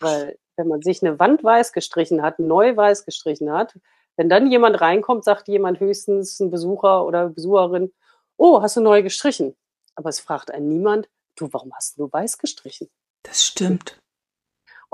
[0.00, 3.78] Weil wenn man sich eine Wand weiß gestrichen hat, neu weiß gestrichen hat,
[4.16, 7.92] wenn dann jemand reinkommt, sagt jemand höchstens ein Besucher oder Besucherin,
[8.36, 9.56] oh, hast du neu gestrichen?
[9.94, 12.88] Aber es fragt einen niemand, du, warum hast du weiß gestrichen?
[13.22, 13.98] Das stimmt.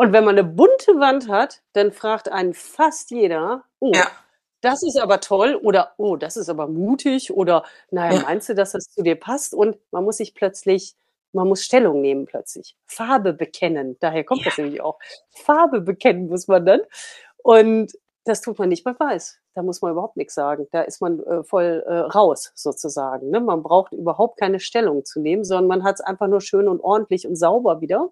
[0.00, 4.06] Und wenn man eine bunte Wand hat, dann fragt einen fast jeder, oh, ja.
[4.62, 8.22] das ist aber toll oder oh, das ist aber mutig oder naja, ja.
[8.22, 9.52] meinst du, dass das zu dir passt?
[9.52, 10.94] Und man muss sich plötzlich,
[11.34, 12.78] man muss Stellung nehmen plötzlich.
[12.86, 13.98] Farbe bekennen.
[14.00, 14.46] Daher kommt ja.
[14.46, 14.98] das nämlich auch.
[15.28, 16.80] Farbe bekennen muss man dann.
[17.42, 17.92] Und
[18.24, 19.38] das tut man nicht bei Weiß.
[19.52, 20.66] Da muss man überhaupt nichts sagen.
[20.72, 23.28] Da ist man äh, voll äh, raus sozusagen.
[23.28, 23.40] Ne?
[23.40, 26.80] Man braucht überhaupt keine Stellung zu nehmen, sondern man hat es einfach nur schön und
[26.80, 28.08] ordentlich und sauber wieder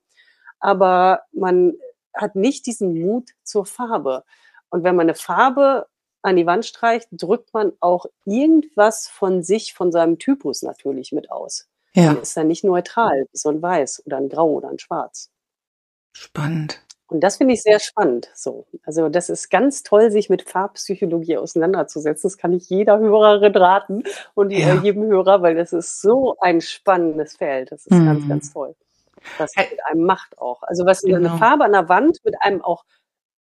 [0.60, 1.74] aber man
[2.14, 4.24] hat nicht diesen Mut zur Farbe.
[4.70, 5.86] Und wenn man eine Farbe
[6.22, 11.30] an die Wand streicht, drückt man auch irgendwas von sich, von seinem Typus natürlich mit
[11.30, 11.68] aus.
[11.94, 12.12] Ja.
[12.12, 15.30] Man ist dann nicht neutral, wie so ein Weiß oder ein Grau oder ein Schwarz.
[16.12, 16.82] Spannend.
[17.06, 18.30] Und das finde ich sehr spannend.
[18.34, 22.28] So, also das ist ganz toll, sich mit Farbpsychologie auseinanderzusetzen.
[22.28, 24.02] Das kann ich jeder Hörerin raten
[24.34, 24.74] und ja.
[24.82, 27.72] jedem Hörer, weil das ist so ein spannendes Feld.
[27.72, 28.04] Das ist mhm.
[28.04, 28.76] ganz, ganz toll
[29.38, 30.62] was es mit einem macht auch.
[30.62, 31.16] Also was genau.
[31.16, 32.84] eine Farbe an der Wand mit einem auch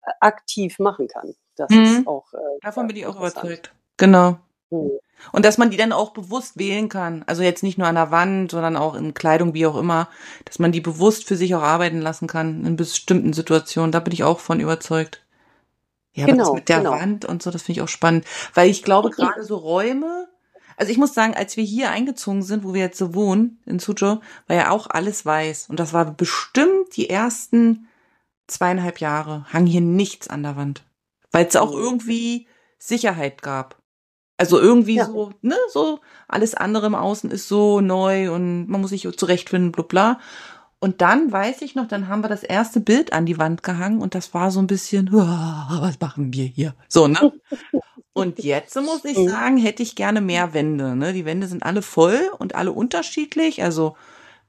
[0.04, 1.34] äh, aktiv machen kann.
[1.56, 1.84] Das mhm.
[1.84, 2.32] ist auch.
[2.34, 3.74] Äh, Davon bin ich auch überzeugt.
[3.98, 4.38] Genau.
[4.70, 4.92] Mhm.
[5.34, 7.24] Und dass man die dann auch bewusst wählen kann.
[7.28, 10.08] Also jetzt nicht nur an der Wand, sondern auch in Kleidung, wie auch immer,
[10.46, 13.92] dass man die bewusst für sich auch arbeiten lassen kann in bestimmten Situationen.
[13.92, 15.26] Da bin ich auch von überzeugt.
[16.14, 16.92] Ja, genau, aber das genau, mit der genau.
[16.92, 18.26] Wand und so, das finde ich auch spannend.
[18.54, 20.28] Weil ich glaube, gerade so Räume,
[20.80, 23.80] also ich muss sagen, als wir hier eingezogen sind, wo wir jetzt so wohnen, in
[23.80, 25.68] Suzhou, war ja auch alles weiß.
[25.68, 27.90] Und das war bestimmt die ersten
[28.48, 30.86] zweieinhalb Jahre, hang hier nichts an der Wand.
[31.32, 33.78] Weil es auch irgendwie Sicherheit gab.
[34.38, 35.06] Also irgendwie ja.
[35.06, 36.00] so, ne, so
[36.30, 40.20] alles andere im Außen ist so neu und man muss sich zurechtfinden, bla bla.
[40.80, 44.02] Und dann weiß ich noch, dann haben wir das erste Bild an die Wand gehangen
[44.02, 46.74] und das war so ein bisschen, was machen wir hier?
[46.88, 47.34] So, ne?
[48.14, 49.30] Und jetzt muss ich mhm.
[49.30, 50.96] sagen, hätte ich gerne mehr Wände.
[50.96, 51.14] Ne?
[51.14, 53.64] Die Wände sind alle voll und alle unterschiedlich.
[53.64, 53.96] Also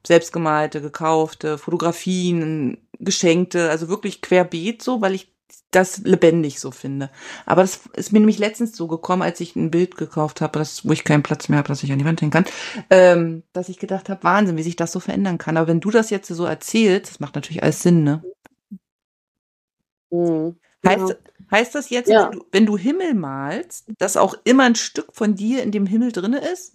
[0.07, 5.33] selbstgemalte, gekaufte, Fotografien, geschenkte, also wirklich querbeet so, weil ich
[5.71, 7.11] das lebendig so finde.
[7.47, 10.87] Aber das ist mir nämlich letztens so gekommen, als ich ein Bild gekauft habe, das,
[10.87, 12.47] wo ich keinen Platz mehr habe, dass ich an die Wand hängen kann,
[12.91, 15.57] ähm, dass ich gedacht habe, Wahnsinn, wie sich das so verändern kann.
[15.57, 18.23] Aber wenn du das jetzt so erzählst, das macht natürlich alles Sinn, ne?
[20.11, 20.57] Mhm.
[20.85, 21.17] Heißt,
[21.51, 22.25] heißt das jetzt, ja.
[22.25, 25.87] wenn, du, wenn, du, Himmel malst, dass auch immer ein Stück von dir in dem
[25.87, 26.75] Himmel drinne ist?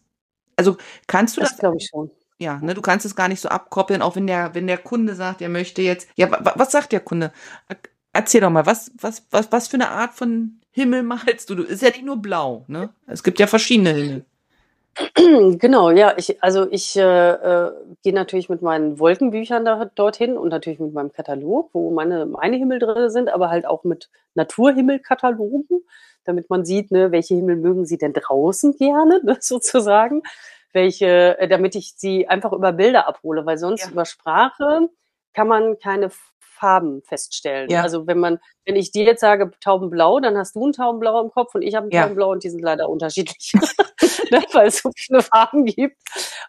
[0.56, 1.52] Also kannst du das?
[1.52, 2.12] Das glaube ich schon.
[2.38, 5.16] Ja, ne, du kannst es gar nicht so abkoppeln, auch wenn der, wenn der Kunde
[5.16, 6.08] sagt, er möchte jetzt.
[6.16, 7.32] Ja, was sagt der Kunde?
[8.12, 11.56] Erzähl doch mal, was, was, was, was für eine Art von Himmel malst du?
[11.56, 12.90] Du ist ja nicht nur blau, ne?
[13.08, 14.26] Es gibt ja verschiedene Himmel.
[15.60, 17.72] Genau, ja, ich, also ich äh, äh,
[18.04, 22.56] gehe natürlich mit meinen Wolkenbüchern da, dorthin und natürlich mit meinem Katalog, wo meine, meine
[22.58, 25.84] Himmel drin sind, aber halt auch mit Naturhimmelkatalogen,
[26.24, 30.24] damit man sieht, ne, welche Himmel mögen Sie denn draußen gerne, ne, sozusagen,
[30.72, 33.92] welche, äh, damit ich sie einfach über Bilder abhole, weil sonst Ja.
[33.92, 34.90] über Sprache
[35.34, 36.10] kann man keine
[36.56, 37.70] Farben feststellen.
[37.70, 37.82] Ja.
[37.82, 41.30] Also wenn man, wenn ich dir jetzt sage Taubenblau, dann hast du ein Taubenblau im
[41.30, 42.04] Kopf und ich habe ein Ja.
[42.04, 43.54] Taubenblau und die sind leider unterschiedlich,
[44.32, 45.98] ne, weil es so viele Farben gibt.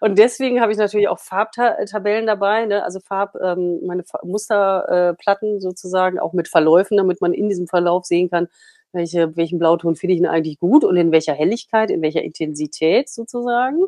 [0.00, 2.84] Und deswegen habe ich natürlich auch Farbtabellen dabei, ne?
[2.84, 8.04] also Farb, ähm, meine Musterplatten äh, sozusagen, auch mit Verläufen, damit man in diesem Verlauf
[8.04, 8.48] sehen kann,
[8.92, 13.08] welche, welchen Blauton finde ich denn eigentlich gut und in welcher Helligkeit, in welcher Intensität
[13.08, 13.84] sozusagen.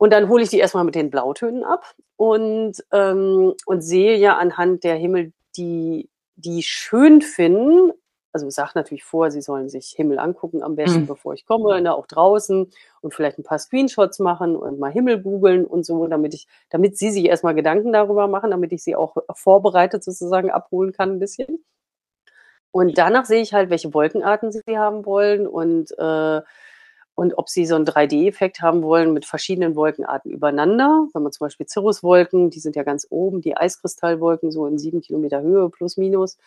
[0.00, 1.84] Und dann hole ich die erstmal mit den Blautönen ab
[2.16, 7.92] und, ähm, und sehe ja anhand der Himmel, die, die schön finden,
[8.32, 11.06] also ich sage natürlich vor, sie sollen sich Himmel angucken am besten, Mhm.
[11.06, 12.70] bevor ich komme, ne, auch draußen
[13.02, 16.96] und vielleicht ein paar Screenshots machen und mal Himmel googeln und so, damit ich, damit
[16.96, 21.18] sie sich erstmal Gedanken darüber machen, damit ich sie auch vorbereitet sozusagen abholen kann ein
[21.18, 21.62] bisschen.
[22.72, 26.40] Und danach sehe ich halt, welche Wolkenarten sie haben wollen und, äh,
[27.14, 31.06] und ob sie so einen 3D-Effekt haben wollen mit verschiedenen Wolkenarten übereinander.
[31.12, 35.00] Wenn man zum Beispiel Cirruswolken, die sind ja ganz oben, die Eiskristallwolken so in sieben
[35.02, 36.38] Kilometer Höhe plus minus.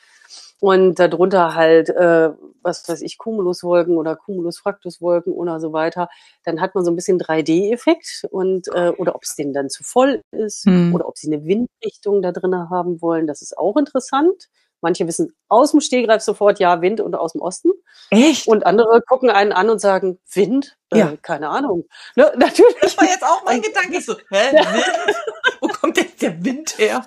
[0.59, 2.29] Und darunter halt, äh,
[2.61, 6.09] was weiß ich, Cumuluswolken oder Cumulus-Fractus-Wolken oder so weiter.
[6.43, 9.83] Dann hat man so ein bisschen 3D-Effekt und äh, oder ob es denen dann zu
[9.83, 10.93] voll ist Hm.
[10.95, 13.27] oder ob sie eine Windrichtung da drin haben wollen.
[13.27, 14.47] Das ist auch interessant.
[14.83, 17.71] Manche wissen aus dem Stehgreif sofort, ja, Wind und aus dem Osten.
[18.11, 18.47] Echt?
[18.47, 20.77] Und andere gucken einen an und sagen, Wind?
[20.91, 21.13] Äh, Ja.
[21.23, 21.85] Keine Ahnung.
[22.15, 22.75] Ne, natürlich.
[22.81, 23.97] Das war jetzt auch mein Gedanke.
[23.97, 25.15] Ich so, hä, Wind?
[25.61, 27.03] Wo kommt jetzt der Wind her?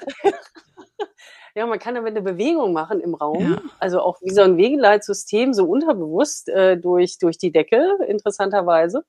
[1.55, 3.53] Ja, man kann damit eine Bewegung machen im Raum.
[3.53, 3.63] Ja.
[3.79, 9.05] Also auch wie so ein Wegeleitsystem, so unterbewusst äh, durch, durch die Decke, interessanterweise.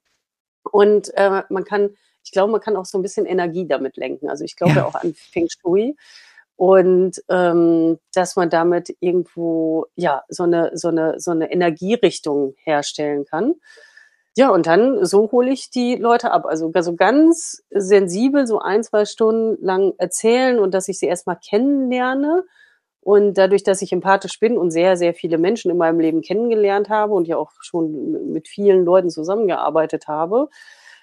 [0.71, 1.89] Und äh, man kann,
[2.23, 4.29] ich glaube, man kann auch so ein bisschen Energie damit lenken.
[4.29, 4.79] Also ich glaube Ja.
[4.79, 4.85] ja.
[4.85, 5.95] auch an Feng Shui.
[6.57, 13.25] Und ähm, dass man damit irgendwo ja so eine, so eine, so eine Energierichtung herstellen
[13.25, 13.55] kann.
[14.35, 16.45] Ja, und dann so hole ich die Leute ab.
[16.45, 21.39] Also so ganz sensibel, so ein, zwei Stunden lang erzählen und dass ich sie erstmal
[21.39, 22.43] kennenlerne.
[23.01, 26.89] Und dadurch, dass ich empathisch bin und sehr, sehr viele Menschen in meinem Leben kennengelernt
[26.89, 30.49] habe und ja auch schon mit vielen Leuten zusammengearbeitet habe,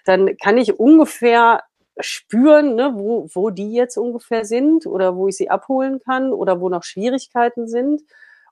[0.05, 1.63] dann kann ich ungefähr
[2.01, 6.61] spüren, ne, wo, wo die jetzt ungefähr sind oder wo ich sie abholen kann oder
[6.61, 8.03] wo noch Schwierigkeiten sind.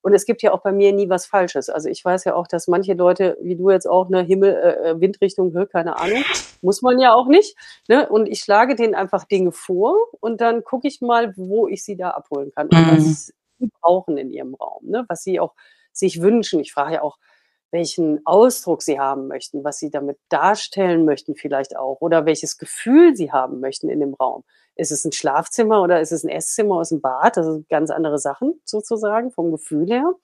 [0.04, 1.68] Und es gibt ja auch bei mir nie was Falsches.
[1.68, 5.00] Also ich weiß ja auch, dass manche Leute, wie du jetzt auch, ne, Himmel, äh,
[5.00, 6.24] Windrichtung, hör, keine Ahnung,
[6.60, 7.56] muss man ja auch nicht.
[7.88, 8.08] Ne?
[8.08, 11.96] Und ich schlage denen einfach Dinge vor und dann gucke ich mal, wo ich sie
[11.96, 12.96] da abholen kann und Mhm.
[12.96, 15.04] was sie brauchen in ihrem Raum, ne?
[15.08, 15.54] was sie auch
[15.92, 16.58] sich wünschen.
[16.60, 17.18] Ich frage ja auch,
[17.72, 23.16] welchen Ausdruck sie haben möchten, was sie damit darstellen möchten vielleicht auch oder welches Gefühl
[23.16, 24.44] sie haben möchten in dem Raum.
[24.76, 27.36] Ist es ein Schlafzimmer oder ist es ein Esszimmer aus dem Bad?
[27.36, 30.14] Das sind ganz andere Sachen sozusagen vom Gefühl her.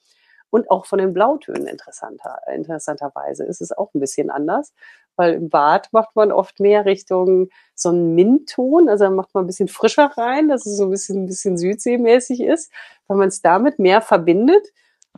[0.50, 4.72] Und auch von den Blautönen interessanter, interessanterweise ist es auch ein bisschen anders,
[5.14, 9.44] weil im Bad macht man oft mehr Richtung so einen Mintton, also da macht man
[9.44, 12.72] ein bisschen frischer rein, dass es so ein bisschen, ein bisschen südseemäßig ist,
[13.08, 14.66] weil man es damit mehr verbindet.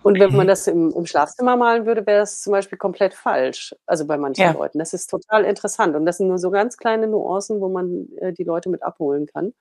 [0.02, 3.74] Und wenn man das im, im Schlafzimmer malen würde, wäre das zum Beispiel komplett falsch.
[3.86, 4.52] Also bei manchen Ja.
[4.52, 4.78] Leuten.
[4.78, 5.94] Das ist total interessant.
[5.96, 9.26] Und das sind nur so ganz kleine Nuancen, wo man äh, die Leute mit abholen
[9.26, 9.52] kann.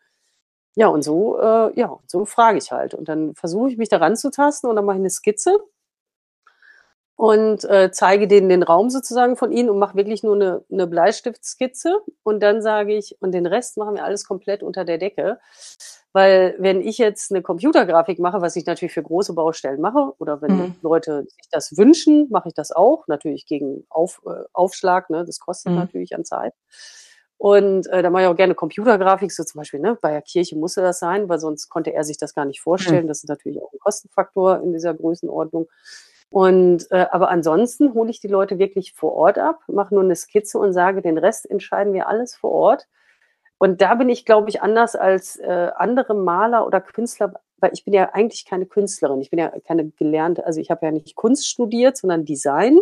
[0.76, 2.94] Ja, und so, äh, ja, so frage ich halt.
[2.96, 5.58] Und dann versuche ich mich da ranzutasten und dann mache ich eine Skizze
[7.20, 10.88] und äh, zeige denen den Raum sozusagen von ihnen und mache wirklich nur eine, eine
[10.88, 12.00] Bleistiftskizze.
[12.24, 15.38] Und dann sage ich, und den Rest machen wir alles komplett unter der Decke.
[16.14, 20.42] Weil wenn ich jetzt eine Computergrafik mache, was ich natürlich für große Baustellen mache, oder
[20.42, 20.76] wenn Mhm.
[20.82, 25.26] Leute sich das wünschen, mache ich das auch, natürlich gegen Auf, äh, Aufschlag, ne?
[25.26, 25.80] das kostet Mhm.
[25.80, 26.54] natürlich an Zeit.
[27.38, 30.58] Und äh, da mache ich auch gerne Computergrafik, so zum Beispiel, ne, bei der Kirche
[30.58, 33.08] musste das sein, weil sonst konnte er sich das gar nicht vorstellen.
[33.08, 35.68] Das ist natürlich auch ein Kostenfaktor in dieser Größenordnung.
[36.30, 40.16] Und äh, aber ansonsten hole ich die Leute wirklich vor Ort ab, mache nur eine
[40.16, 42.88] Skizze und sage, den Rest entscheiden wir alles vor Ort.
[43.58, 47.84] Und da bin ich, glaube ich, anders als äh, andere Maler oder Künstler, weil ich
[47.84, 49.20] bin ja eigentlich keine Künstlerin.
[49.22, 52.80] Ich bin ja keine gelernte, also ich habe ja nicht Kunst studiert, sondern Design.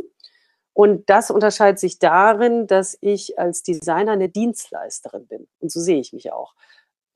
[0.73, 5.47] Und das unterscheidet sich darin, dass ich als Designer eine Dienstleisterin bin.
[5.59, 6.53] Und so sehe ich mich auch.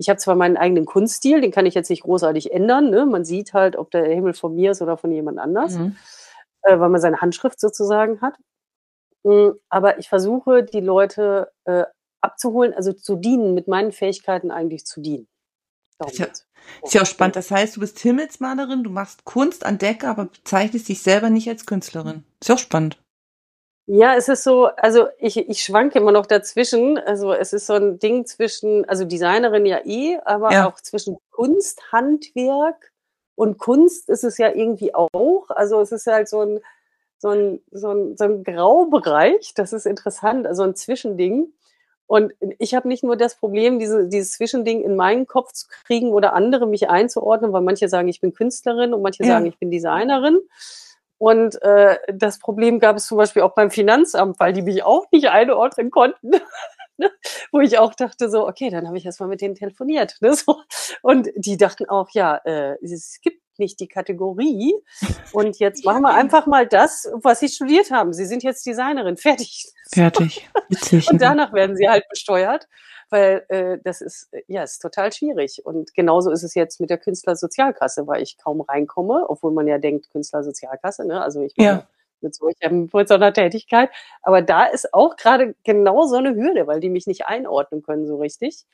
[0.02, 2.89] Ich habe zwar meinen eigenen Kunststil, den kann ich jetzt nicht großartig ändern.
[2.89, 3.06] Ne?
[3.06, 5.95] Man sieht halt, ob der Himmel von mir ist oder von jemand anders, Mhm.
[6.64, 8.34] äh, weil man seine Handschrift sozusagen hat.
[9.24, 11.84] Mm, Aber ich versuche, die Leute äh,
[12.22, 15.28] abzuholen, also zu dienen, mit meinen Fähigkeiten eigentlich zu dienen.
[16.08, 16.28] Ist ja-.
[16.84, 17.36] Ist ja auch spannend.
[17.36, 21.47] Das heißt, du bist Himmelsmalerin, du machst Kunst an Decke, aber bezeichnest dich selber nicht
[21.47, 22.24] als Künstlerin.
[22.39, 22.97] Ist ja auch spannend.
[23.93, 26.97] Ja, es ist so, also ich, ich schwanke immer noch dazwischen.
[26.97, 30.69] Also es ist so ein Ding zwischen, also Designerin ja eh, aber ja.
[30.69, 32.93] auch zwischen Kunst, Handwerk
[33.35, 35.49] und Kunst ist es ja irgendwie auch.
[35.49, 36.61] Also es ist halt so ein,
[37.17, 41.51] so ein, so ein, so ein Graubereich, das ist interessant, also ein Zwischending.
[42.07, 46.11] Und ich habe nicht nur das Problem, diese, dieses Zwischending in meinen Kopf zu kriegen
[46.11, 49.33] oder andere mich einzuordnen, weil manche sagen, ich bin Künstlerin und manche ja.
[49.33, 50.39] sagen, ich bin Designerin.
[51.22, 55.05] Und äh, das Problem gab es zum Beispiel auch beim Finanzamt, weil die mich auch
[55.11, 56.32] nicht einordnen konnten.
[57.51, 60.17] Wo ich auch dachte so, okay, dann habe ich erstmal mit denen telefoniert.
[60.22, 60.63] Ne, so.
[61.03, 64.76] Und die dachten auch, ja, äh, es gibt nicht die Kategorie.
[65.32, 68.12] Und jetzt machen wir einfach mal das, was Sie studiert haben.
[68.12, 69.16] Sie sind jetzt Designerin.
[69.16, 69.72] Fertig.
[69.93, 70.49] Fertig.
[70.70, 72.68] Witzig, und danach werden Sie halt besteuert
[73.12, 75.62] weil äh, das ist ja ist total schwierig.
[75.66, 79.78] Und genauso ist es jetzt mit der Künstlersozialkasse, weil ich kaum reinkomme, obwohl man ja
[79.78, 81.22] denkt Künstlersozialkasse, ne?
[81.22, 81.88] Also ich meine, ja.
[82.22, 83.89] mit, solcher, mit so einer Tätigkeit.
[84.24, 88.07] Aber da ist auch gerade genau so eine Hürde, weil die mich nicht einordnen können
[88.07, 88.66] so richtig.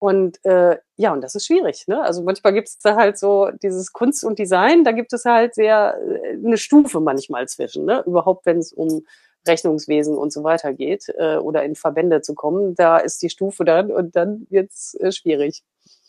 [0.00, 1.86] Und äh, ja, und das ist schwierig.
[1.86, 2.02] Ne?
[2.02, 5.54] Also manchmal gibt es da halt so dieses Kunst und Design, da gibt es halt
[5.54, 7.84] sehr äh, eine Stufe manchmal zwischen.
[7.84, 8.02] Ne?
[8.06, 9.04] Überhaupt, wenn es um
[9.46, 13.64] Rechnungswesen und so weiter geht äh, oder in Verbände zu kommen, da ist die Stufe
[13.64, 15.62] dann und dann wird's äh, schwierig.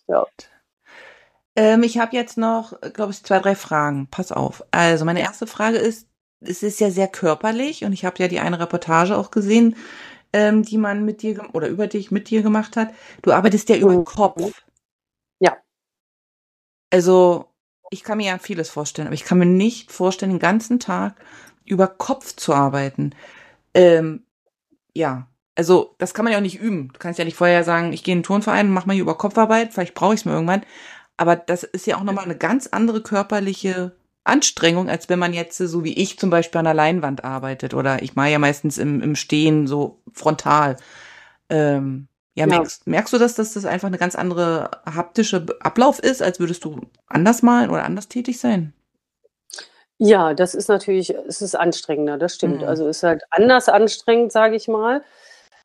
[0.08, 0.26] Ja.
[1.58, 4.08] Ähm, ich habe jetzt noch, glaube ich, zwei, drei Fragen.
[4.10, 4.64] Pass auf.
[4.72, 6.08] Also meine erste Frage ist,
[6.40, 9.76] es ist ja sehr körperlich und ich habe ja die eine Reportage auch gesehen,
[10.34, 12.94] ähm, die man mit dir oder über dich mit dir gemacht hat.
[13.22, 14.64] Du arbeitest ja über den Kopf.
[15.40, 15.58] Ja.
[16.90, 17.52] Also
[17.90, 21.16] ich kann mir ja vieles vorstellen, aber ich kann mir nicht vorstellen, den ganzen Tag
[21.66, 23.14] über Kopf zu arbeiten.
[23.74, 24.26] Ähm,
[24.94, 26.90] ja, also das kann man ja auch nicht üben.
[26.94, 29.04] Du kannst ja nicht vorher sagen, ich gehe in den Turnverein und mache mal hier
[29.04, 30.64] über Kopfarbeit, vielleicht brauche ich es mir irgendwann.
[31.18, 35.58] Aber das ist ja auch nochmal eine ganz andere körperliche Anstrengung, als wenn man jetzt
[35.58, 37.74] so wie ich zum Beispiel an der Leinwand arbeitet.
[37.74, 40.78] Oder ich mache ja meistens im, im Stehen so frontal.
[41.50, 42.48] Ähm, ja, ja.
[42.48, 46.64] Merkst, merkst du, dass das, das einfach eine ganz andere haptische Ablauf ist, als würdest
[46.64, 48.74] du anders malen oder anders tätig sein?
[49.98, 52.62] Ja, das ist natürlich es ist anstrengender, das stimmt.
[52.62, 52.68] Mhm.
[52.68, 55.04] Also, ist halt anders anstrengend, sage ich mal.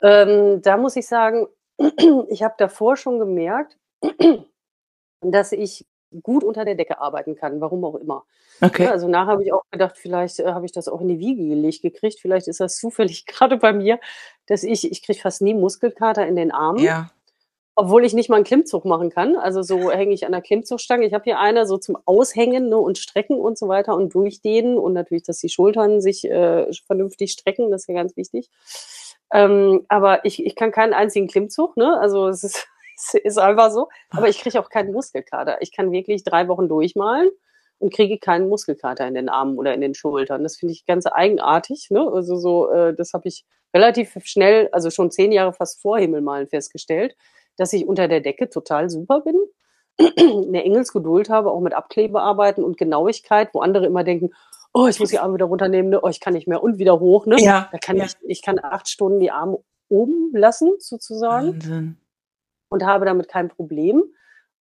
[0.03, 1.47] Ähm, da muss ich sagen,
[2.29, 3.79] ich habe davor schon gemerkt,
[5.21, 5.87] dass ich
[6.23, 8.25] gut unter der Decke arbeiten kann, warum auch immer.
[8.61, 8.85] Okay.
[8.85, 11.19] Ja, also nachher habe ich auch gedacht, vielleicht äh, habe ich das auch in die
[11.19, 12.21] Wiege gelegt gekriegt.
[12.21, 13.99] Vielleicht ist das zufällig gerade bei mir,
[14.47, 16.79] dass ich, ich kriege fast nie Muskelkater in den Armen.
[16.79, 17.11] Ja
[17.79, 19.37] obwohl ich nicht mal einen Klimmzug machen kann.
[19.37, 21.07] Also so hänge ich an der Klimmzugstange.
[21.07, 24.79] Ich habe hier eine so zum Aushängen ne, und Strecken und so weiter und durchdehnen
[24.79, 28.49] und natürlich, dass die Schultern sich äh, vernünftig strecken, das ist ja ganz wichtig.
[29.31, 31.99] Ähm, aber ich, ich kann keinen einzigen Klimmzug, ne?
[32.01, 32.67] Also es ist,
[33.24, 33.88] ist einfach so.
[34.11, 35.59] Aber ich kriege auch keinen Muskelkater.
[35.61, 37.30] Ich kann wirklich drei Wochen durchmalen
[37.78, 40.42] und kriege keinen Muskelkater in den Armen oder in den Schultern.
[40.42, 41.88] Das finde ich ganz eigenartig.
[41.90, 42.11] Ne?
[42.12, 43.44] Also so, äh, das habe ich
[43.74, 47.14] relativ schnell, also schon zehn Jahre fast vor Himmelmalen festgestellt
[47.57, 49.36] dass ich unter der Decke total super bin,
[49.99, 54.30] eine Engelsgeduld habe, auch mit Abklebearbeiten und Genauigkeit, wo andere immer denken,
[54.72, 56.01] oh, ich muss die Arme wieder runternehmen, ne?
[56.03, 57.26] oh, ich kann nicht mehr und wieder hoch.
[57.26, 57.36] Ne?
[57.38, 58.05] Ja, da kann ja.
[58.05, 61.55] ich, ich kann acht Stunden die Arme oben lassen, sozusagen.
[61.55, 61.97] Wahnsinn.
[62.77, 64.05] Und habe damit kein Problem.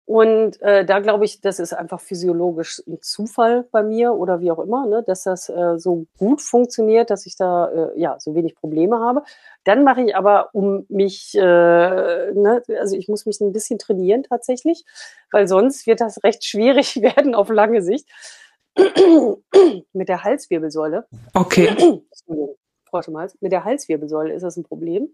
[0.05, 4.51] Und äh, da glaube ich, das ist einfach physiologisch ein Zufall bei mir oder wie
[4.51, 8.35] auch immer, ne, dass das äh, so gut funktioniert, dass ich da äh, ja so
[8.35, 9.23] wenig Probleme habe.
[9.65, 14.23] Dann mache ich aber um mich, äh, ne, also ich muss mich ein bisschen trainieren
[14.23, 14.85] tatsächlich,
[15.31, 18.07] weil sonst wird das recht schwierig werden auf lange Sicht
[19.91, 21.05] mit der Halswirbelsäule.
[21.33, 22.01] Okay.
[23.41, 25.09] Mit der Halswirbelsäule ist das ein Problem.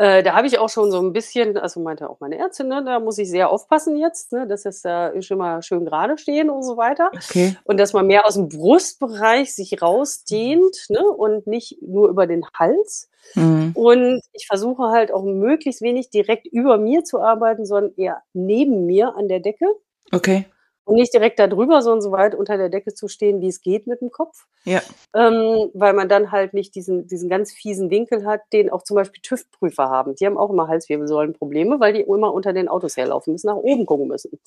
[0.00, 2.82] Äh, da habe ich auch schon so ein bisschen, also meinte auch meine Ärztin, ne,
[2.82, 6.48] da muss ich sehr aufpassen jetzt, ne, dass es da schon mal schön gerade stehen
[6.48, 7.10] und so weiter.
[7.14, 7.54] Okay.
[7.64, 12.46] Und dass man mehr aus dem Brustbereich sich rausdehnt ne, und nicht nur über den
[12.58, 13.10] Hals.
[13.34, 13.72] Mhm.
[13.74, 18.86] Und ich versuche halt auch möglichst wenig direkt über mir zu arbeiten, sondern eher neben
[18.86, 19.66] mir an der Decke.
[20.12, 20.46] Okay
[20.84, 23.60] und nicht direkt da drüber, sondern so weit unter der Decke zu stehen, wie es
[23.60, 24.46] geht mit dem Kopf.
[24.64, 24.80] Ja.
[25.14, 28.96] Ähm, weil man dann halt nicht diesen, diesen ganz fiesen Winkel hat, den auch zum
[28.96, 30.14] Beispiel TÜV-Prüfer haben.
[30.14, 33.86] Die haben auch immer Halswirbelsäulenprobleme, weil die immer unter den Autos herlaufen müssen, nach oben
[33.86, 34.38] gucken müssen.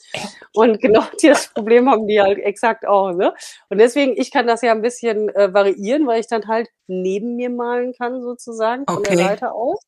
[0.53, 3.13] Und genau das Problem haben die halt exakt auch.
[3.13, 3.33] Ne?
[3.69, 7.35] Und deswegen, ich kann das ja ein bisschen äh, variieren, weil ich dann halt neben
[7.35, 9.15] mir malen kann, sozusagen, von okay.
[9.15, 9.79] der Seite aus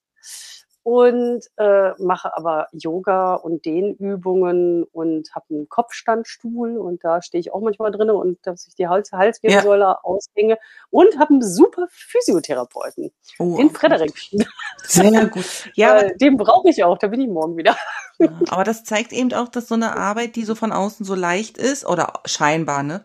[0.86, 7.52] und äh, mache aber Yoga und Dehnübungen und habe einen Kopfstandstuhl und da stehe ich
[7.52, 10.00] auch manchmal drin und dass ich die Hals Halswirbelsäule ja.
[10.04, 10.60] aushänge
[10.92, 13.10] und habe einen super Physiotherapeuten,
[13.40, 14.14] oh, den Frederik.
[14.84, 15.72] Sehr gut.
[15.74, 17.76] Ja, äh, den brauche ich auch, da bin ich morgen wieder.
[18.50, 21.58] Aber das zeigt eben auch, dass so eine Arbeit, die so von außen so leicht
[21.58, 23.04] ist oder scheinbar, ne?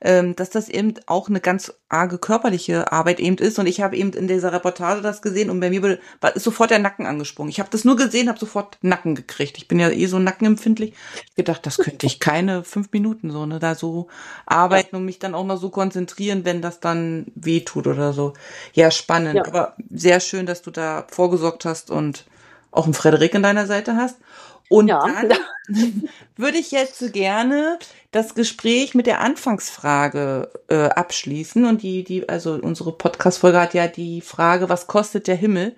[0.00, 3.58] Ähm, dass das eben auch eine ganz arge körperliche Arbeit eben ist.
[3.58, 5.98] Und ich habe eben in dieser Reportage das gesehen und bei mir
[6.34, 7.50] ist sofort der Nacken angesprungen.
[7.50, 9.58] Ich habe das nur gesehen, habe sofort Nacken gekriegt.
[9.58, 10.94] Ich bin ja eh so nackenempfindlich.
[11.26, 14.08] Ich gedacht, das könnte ich keine fünf Minuten so, ne, da so
[14.46, 18.34] arbeiten und mich dann auch noch so konzentrieren, wenn das dann weh tut oder so.
[18.72, 19.36] Ja, spannend.
[19.36, 19.46] Ja.
[19.46, 22.24] Aber sehr schön, dass du da vorgesorgt hast und
[22.70, 24.18] auch einen Frederik an deiner Seite hast.
[24.68, 25.06] Und ja.
[25.06, 25.38] dann
[26.36, 27.78] würde ich jetzt gerne
[28.10, 31.64] das Gespräch mit der Anfangsfrage äh, abschließen.
[31.64, 35.76] Und die, die, also unsere Podcast-Folge hat ja die Frage, was kostet der Himmel?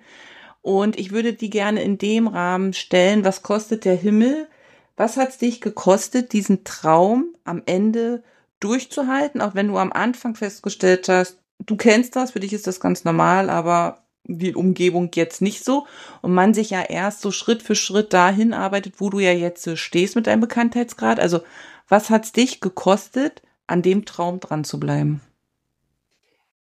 [0.61, 4.47] Und ich würde die gerne in dem Rahmen stellen, was kostet der Himmel?
[4.95, 8.23] Was hat es dich gekostet, diesen Traum am Ende
[8.59, 12.79] durchzuhalten, auch wenn du am Anfang festgestellt hast, du kennst das, für dich ist das
[12.79, 15.87] ganz normal, aber die Umgebung jetzt nicht so
[16.21, 19.77] und man sich ja erst so Schritt für Schritt dahin arbeitet, wo du ja jetzt
[19.77, 21.19] stehst mit deinem Bekanntheitsgrad.
[21.19, 21.39] Also
[21.87, 25.21] was hat's dich gekostet, an dem Traum dran zu bleiben?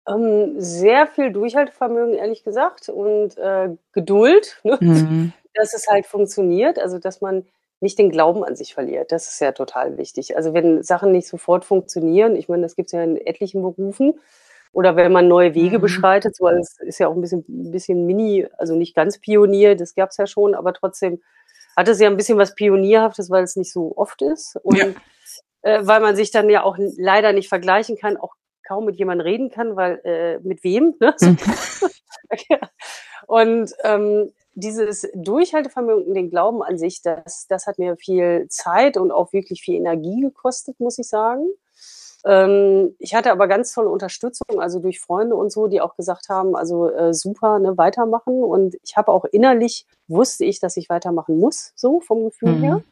[0.07, 4.77] Ähm, sehr viel Durchhaltevermögen, ehrlich gesagt, und äh, Geduld, ne?
[4.79, 5.33] mhm.
[5.53, 7.45] dass es halt funktioniert, also dass man
[7.81, 9.11] nicht den Glauben an sich verliert.
[9.11, 10.37] Das ist ja total wichtig.
[10.37, 14.19] Also wenn Sachen nicht sofort funktionieren, ich meine, das gibt es ja in etlichen Berufen,
[14.73, 15.81] oder wenn man neue Wege mhm.
[15.81, 19.75] beschreitet, so es ist ja auch ein bisschen, ein bisschen Mini, also nicht ganz Pionier,
[19.75, 21.21] das gab es ja schon, aber trotzdem
[21.75, 24.57] hat es ja ein bisschen was Pionierhaftes, weil es nicht so oft ist.
[24.63, 24.87] Und ja.
[25.61, 28.35] äh, weil man sich dann ja auch leider nicht vergleichen kann, auch
[28.67, 30.95] kaum mit jemandem reden kann, weil äh, mit wem?
[30.99, 31.15] Ne?
[32.31, 32.57] Mhm.
[33.27, 39.11] und ähm, dieses Durchhaltevermögen, den Glauben an sich, das, das hat mir viel Zeit und
[39.11, 41.45] auch wirklich viel Energie gekostet, muss ich sagen.
[42.25, 46.29] Ähm, ich hatte aber ganz tolle Unterstützung, also durch Freunde und so, die auch gesagt
[46.29, 48.43] haben, also äh, super, ne, weitermachen.
[48.43, 52.63] Und ich habe auch innerlich, wusste ich, dass ich weitermachen muss, so vom Gefühl mhm.
[52.63, 52.83] her.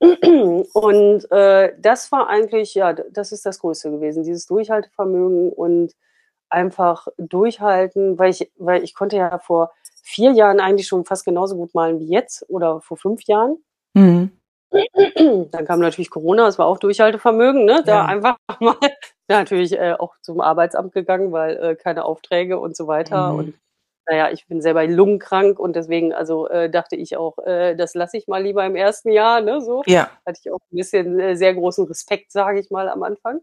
[0.72, 5.94] Und äh, das war eigentlich, ja, das ist das Größte gewesen, dieses Durchhaltevermögen und
[6.50, 9.72] einfach durchhalten, weil ich, weil ich konnte ja vor
[10.02, 13.56] vier Jahren eigentlich schon fast genauso gut malen wie jetzt oder vor fünf Jahren.
[13.94, 14.37] Mhm.
[15.50, 17.82] Dann kam natürlich Corona, das war auch Durchhaltevermögen, ne?
[17.84, 18.04] Da ja.
[18.04, 18.76] einfach mal
[19.28, 23.32] natürlich äh, auch zum Arbeitsamt gegangen, weil äh, keine Aufträge und so weiter.
[23.32, 23.38] Mhm.
[23.38, 23.54] Und
[24.06, 28.16] naja, ich bin selber lungenkrank und deswegen, also äh, dachte ich auch, äh, das lasse
[28.16, 29.60] ich mal lieber im ersten Jahr, ne?
[29.60, 29.82] So.
[29.86, 30.10] Ja.
[30.24, 33.40] Hatte ich auch ein bisschen äh, sehr großen Respekt, sage ich mal, am Anfang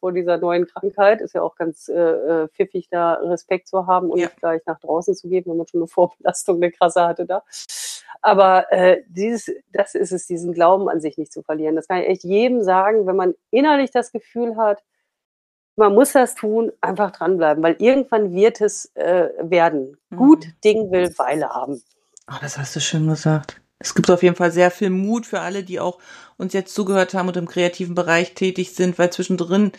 [0.00, 1.20] vor dieser neuen Krankheit.
[1.20, 4.26] Ist ja auch ganz äh, äh pfiffig, da Respekt zu haben und ja.
[4.26, 7.44] nicht gleich nach draußen zu gehen, wenn man schon eine Vorbelastung, eine krasse hatte da.
[8.22, 11.76] Aber äh, dieses, das ist es, diesen Glauben an sich nicht zu verlieren.
[11.76, 14.82] Das kann ich echt jedem sagen, wenn man innerlich das Gefühl hat,
[15.76, 19.96] man muss das tun, einfach dranbleiben, weil irgendwann wird es äh, werden.
[20.10, 20.16] Mhm.
[20.16, 21.82] Gut Ding will Weile haben.
[22.26, 23.60] Ach, das hast du schön gesagt.
[23.80, 25.98] Es gibt auf jeden Fall sehr viel Mut für alle, die auch
[26.36, 29.72] uns jetzt zugehört haben und im kreativen Bereich tätig sind, weil zwischendrin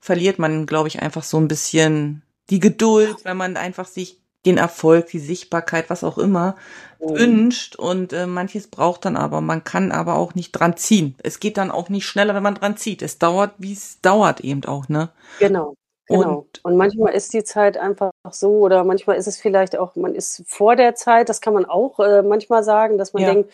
[0.00, 4.58] verliert man, glaube ich, einfach so ein bisschen die Geduld, wenn man einfach sich den
[4.58, 6.56] Erfolg, die Sichtbarkeit, was auch immer,
[7.00, 7.18] mhm.
[7.18, 7.76] wünscht.
[7.76, 9.40] Und äh, manches braucht dann aber.
[9.40, 11.16] Man kann aber auch nicht dran ziehen.
[11.22, 13.02] Es geht dann auch nicht schneller, wenn man dran zieht.
[13.02, 15.10] Es dauert, wie es dauert eben auch, ne?
[15.40, 15.74] Genau.
[16.06, 16.38] Genau.
[16.38, 20.14] Und, und manchmal ist die Zeit einfach so, oder manchmal ist es vielleicht auch, man
[20.14, 23.32] ist vor der Zeit, das kann man auch äh, manchmal sagen, dass man ja.
[23.32, 23.52] denkt,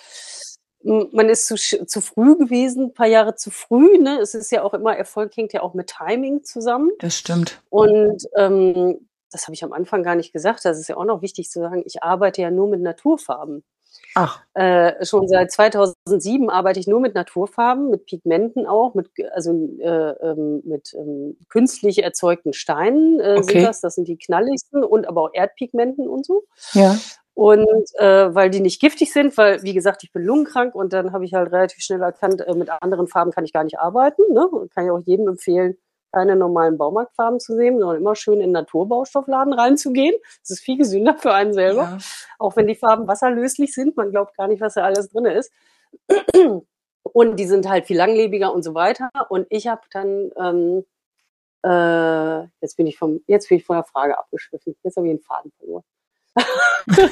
[0.85, 3.99] man ist zu, zu früh gewesen, ein paar Jahre zu früh.
[3.99, 4.19] Ne?
[4.21, 6.91] Es ist ja auch immer, Erfolg hängt ja auch mit Timing zusammen.
[6.99, 7.63] Das stimmt.
[7.71, 11.23] Und ähm, das habe ich am Anfang gar nicht gesagt, das ist ja auch noch
[11.23, 13.65] wichtig zu sagen, ich arbeite ja nur mit Naturfarben.
[14.15, 14.43] Ach.
[14.55, 20.11] Äh, schon seit 2007 arbeite ich nur mit Naturfarben, mit Pigmenten auch, mit, also äh,
[20.23, 23.53] ähm, mit ähm, künstlich erzeugten Steinen äh, okay.
[23.53, 23.81] sind das.
[23.81, 26.45] Das sind die knalligsten und aber auch Erdpigmenten und so.
[26.73, 26.97] Ja.
[27.35, 31.13] Und äh, weil die nicht giftig sind, weil, wie gesagt, ich bin lungenkrank und dann
[31.13, 34.23] habe ich halt relativ schnell erkannt, äh, mit anderen Farben kann ich gar nicht arbeiten.
[34.35, 34.47] Ne?
[34.75, 35.79] Kann ich auch jedem empfehlen,
[36.13, 40.15] keine normalen Baumarktfarben zu nehmen, sondern immer schön in den Naturbaustoffladen reinzugehen.
[40.43, 41.83] Das ist viel gesünder für einen selber.
[41.83, 41.99] Ja.
[42.39, 45.53] Auch wenn die Farben wasserlöslich sind, man glaubt gar nicht, was da alles drin ist.
[47.03, 49.11] Und die sind halt viel langlebiger und so weiter.
[49.29, 50.85] Und ich habe dann, ähm,
[51.63, 54.77] äh, jetzt bin ich vom, jetzt bin ich von der Frage abgeschliffen.
[54.83, 55.85] Jetzt habe ich einen Faden verloren.
[56.37, 57.11] was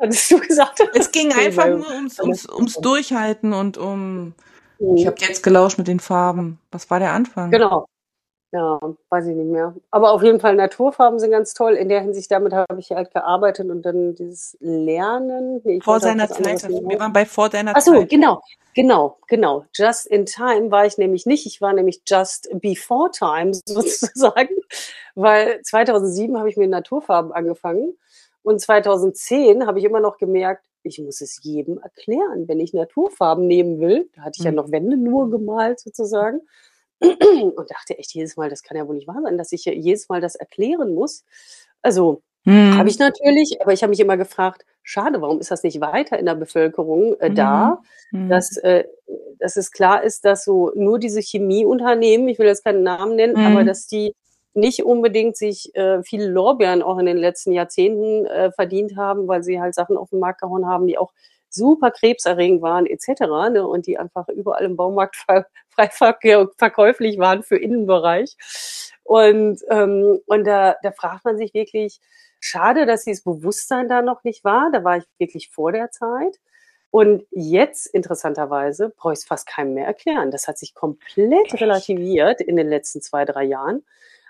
[0.00, 0.80] hattest du gesagt?
[0.94, 4.34] Es ging einfach nur ums, ums, ums Durchhalten und um.
[4.94, 6.60] Ich habe jetzt gelauscht mit den Farben.
[6.70, 7.50] Was war der Anfang?
[7.50, 7.88] Genau.
[8.50, 8.80] Ja,
[9.10, 9.74] weiß ich nicht mehr.
[9.90, 11.74] Aber auf jeden Fall Naturfarben sind ganz toll.
[11.74, 15.60] In der Hinsicht, damit habe ich halt gearbeitet und dann dieses Lernen.
[15.64, 16.66] Nee, vor seiner Zeit.
[16.66, 18.08] Wir waren bei vor deiner Ach so, Zeit.
[18.08, 18.40] genau,
[18.74, 19.66] genau, genau.
[19.74, 21.44] Just in time war ich nämlich nicht.
[21.44, 24.54] Ich war nämlich just before time sozusagen,
[25.14, 27.98] weil 2007 habe ich mit Naturfarben angefangen
[28.42, 33.46] und 2010 habe ich immer noch gemerkt, ich muss es jedem erklären, wenn ich Naturfarben
[33.46, 34.08] nehmen will.
[34.16, 34.56] Da hatte ich ja mhm.
[34.56, 36.40] noch Wände nur gemalt sozusagen
[37.00, 40.08] und dachte echt jedes Mal, das kann ja wohl nicht wahr sein, dass ich jedes
[40.08, 41.24] Mal das erklären muss.
[41.82, 42.76] Also hm.
[42.76, 46.18] habe ich natürlich, aber ich habe mich immer gefragt, schade, warum ist das nicht weiter
[46.18, 47.34] in der Bevölkerung äh, hm.
[47.34, 48.28] da, hm.
[48.28, 48.84] dass, äh,
[49.38, 53.36] dass es klar ist, dass so nur diese Chemieunternehmen, ich will jetzt keinen Namen nennen,
[53.36, 53.66] aber hm.
[53.66, 54.14] dass die
[54.54, 59.42] nicht unbedingt sich äh, viele Lorbeeren auch in den letzten Jahrzehnten äh, verdient haben, weil
[59.42, 61.12] sie halt Sachen auf den Markt gehauen haben, die auch
[61.50, 63.22] super krebserregend waren etc.
[63.50, 65.44] Ne, und die einfach überall im Baumarkt frei,
[66.56, 68.36] verkäuflich waren für Innenbereich.
[69.04, 72.00] Und, ähm, und da, da fragt man sich wirklich,
[72.40, 74.70] schade, dass dieses Bewusstsein da noch nicht war.
[74.72, 76.38] Da war ich wirklich vor der Zeit.
[76.90, 80.30] Und jetzt, interessanterweise, brauche ich es fast keinem mehr erklären.
[80.30, 83.84] Das hat sich komplett relativiert in den letzten zwei, drei Jahren.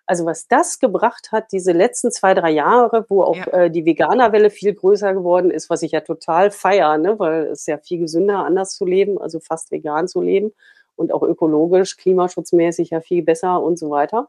[0.09, 3.47] Also was das gebracht hat, diese letzten zwei, drei Jahre, wo auch ja.
[3.49, 7.19] äh, die Veganerwelle viel größer geworden ist, was ich ja total feiere, ne?
[7.19, 10.55] weil es ja viel gesünder, anders zu leben, also fast vegan zu leben
[10.97, 14.29] und auch ökologisch, klimaschutzmäßig ja viel besser und so weiter.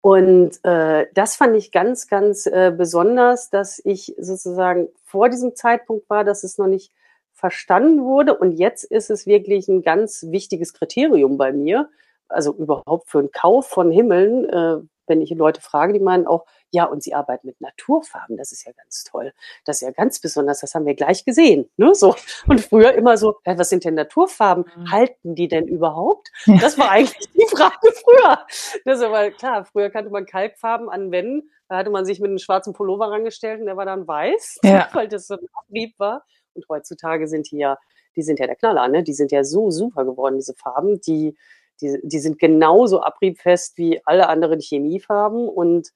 [0.00, 6.08] Und äh, das fand ich ganz, ganz äh, besonders, dass ich sozusagen vor diesem Zeitpunkt
[6.08, 6.92] war, dass es noch nicht
[7.34, 8.34] verstanden wurde.
[8.38, 11.90] Und jetzt ist es wirklich ein ganz wichtiges Kriterium bei mir,
[12.28, 16.46] also überhaupt für einen Kauf von Himmeln, äh, wenn ich Leute frage, die meinen auch,
[16.70, 19.32] ja, und sie arbeiten mit Naturfarben, das ist ja ganz toll.
[19.64, 21.70] Das ist ja ganz besonders, das haben wir gleich gesehen.
[21.76, 21.94] Ne?
[21.94, 22.16] So.
[22.48, 24.64] Und früher immer so, ja, was sind denn Naturfarben?
[24.76, 24.90] Mhm.
[24.90, 26.30] Halten die denn überhaupt?
[26.66, 28.38] Das war eigentlich die Frage früher.
[28.84, 31.50] Das ist aber klar, früher kannte man Kalkfarben anwenden.
[31.68, 34.88] Da hatte man sich mit einem schwarzen Pullover rangestellt und der war dann weiß, ja.
[34.92, 36.24] weil das so ein Abrieb war.
[36.54, 37.78] Und heutzutage sind die ja,
[38.16, 39.02] die sind ja der Knaller, ne?
[39.02, 41.36] Die sind ja so super geworden, diese Farben, die
[41.80, 45.92] die, die sind genauso abriebfest wie alle anderen Chemiefarben und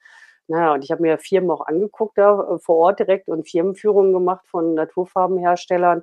[0.51, 4.13] naja, und ich habe mir Firmen auch angeguckt da äh, vor Ort direkt und Firmenführungen
[4.13, 6.03] gemacht von Naturfarbenherstellern.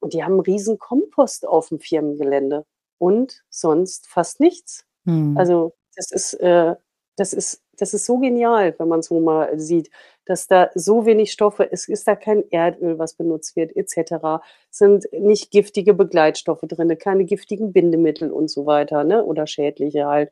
[0.00, 2.66] Und die haben einen riesen Kompost auf dem Firmengelände
[2.98, 4.84] und sonst fast nichts.
[5.06, 5.34] Hm.
[5.38, 6.74] Also das ist, äh,
[7.16, 9.90] das ist, das ist so genial, wenn man es so mal sieht,
[10.26, 14.42] dass da so wenig Stoffe, es ist da kein Erdöl, was benutzt wird, etc.
[14.70, 19.24] sind nicht giftige Begleitstoffe drin, keine giftigen Bindemittel und so weiter, ne?
[19.24, 20.30] Oder schädliche halt.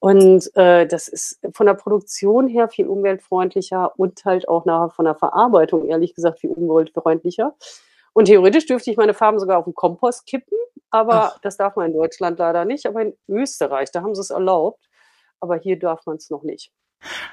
[0.00, 5.04] Und äh, das ist von der Produktion her viel umweltfreundlicher und halt auch nachher von
[5.04, 7.54] der Verarbeitung, ehrlich gesagt, viel umweltfreundlicher.
[8.14, 10.56] Und theoretisch dürfte ich meine Farben sogar auf den Kompost kippen,
[10.90, 11.38] aber Ach.
[11.40, 12.86] das darf man in Deutschland leider nicht.
[12.86, 14.87] Aber in Österreich, da haben sie es erlaubt
[15.40, 16.72] aber hier darf man es noch nicht.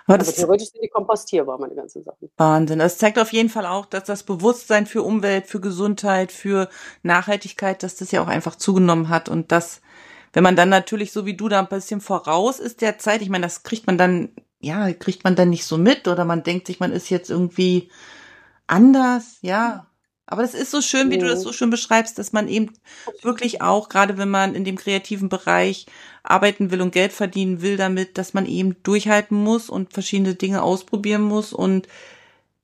[0.06, 2.30] Aber, aber theoretisch sind die kompostierbar, meine ganzen Sachen.
[2.38, 2.80] Wahnsinn.
[2.80, 6.70] Das zeigt auf jeden Fall auch, dass das Bewusstsein für Umwelt, für Gesundheit, für
[7.04, 9.82] Nachhaltigkeit, dass das ja auch einfach zugenommen hat und dass,
[10.34, 13.30] wenn man dann natürlich so wie du da ein bisschen voraus ist der Zeit, ich
[13.30, 14.30] meine, das kriegt man dann,
[14.60, 17.90] ja, kriegt man dann nicht so mit oder man denkt sich, man ist jetzt irgendwie
[18.68, 19.88] anders, ja.
[20.28, 22.74] Aber das ist so schön, wie du das so schön beschreibst, dass man eben
[23.22, 25.86] wirklich auch, gerade wenn man in dem kreativen Bereich
[26.24, 30.64] arbeiten will und Geld verdienen will damit, dass man eben durchhalten muss und verschiedene Dinge
[30.64, 31.88] ausprobieren muss und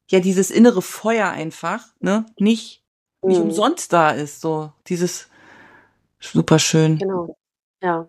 [0.08, 2.82] ja, dieses innere Feuer einfach, ne, nicht,
[3.22, 3.46] nicht mhm.
[3.46, 5.30] umsonst da ist, so dieses
[6.20, 6.98] super schön.
[6.98, 7.38] Genau.
[7.82, 8.08] Ja.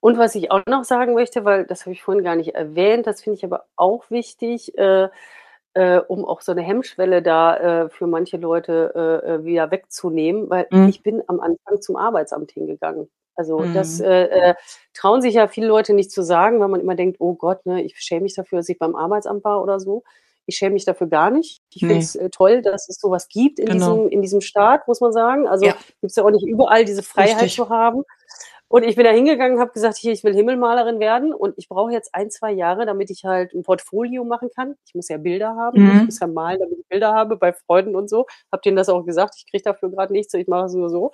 [0.00, 3.06] Und was ich auch noch sagen möchte, weil das habe ich vorhin gar nicht erwähnt,
[3.06, 5.08] das finde ich aber auch wichtig, äh,
[5.76, 8.92] äh, um auch so eine Hemmschwelle da äh, für manche Leute
[9.24, 10.88] äh, äh, wieder wegzunehmen, weil mhm.
[10.88, 13.10] ich bin am Anfang zum Arbeitsamt hingegangen.
[13.34, 13.74] Also mhm.
[13.74, 14.54] das äh, äh,
[14.94, 17.82] trauen sich ja viele Leute nicht zu sagen, weil man immer denkt, oh Gott, ne,
[17.82, 20.02] ich schäme mich dafür, dass ich beim Arbeitsamt war oder so.
[20.46, 21.60] Ich schäme mich dafür gar nicht.
[21.74, 21.88] Ich nee.
[21.88, 23.96] finde es äh, toll, dass es sowas gibt in, genau.
[23.96, 25.46] diesem, in diesem Staat, muss man sagen.
[25.46, 25.72] Also ja.
[26.00, 27.56] gibt es ja auch nicht überall diese Freiheit Richtig.
[27.56, 28.04] zu haben.
[28.68, 31.92] Und ich bin da hingegangen, habe gesagt, hier, ich will Himmelmalerin werden und ich brauche
[31.92, 34.74] jetzt ein, zwei Jahre, damit ich halt ein Portfolio machen kann.
[34.86, 35.96] Ich muss ja Bilder haben, mhm.
[35.98, 38.26] ich muss ja malen, damit ich Bilder habe bei Freunden und so.
[38.50, 41.12] Hab denen das auch gesagt, ich kriege dafür gerade nichts, ich mache es nur so.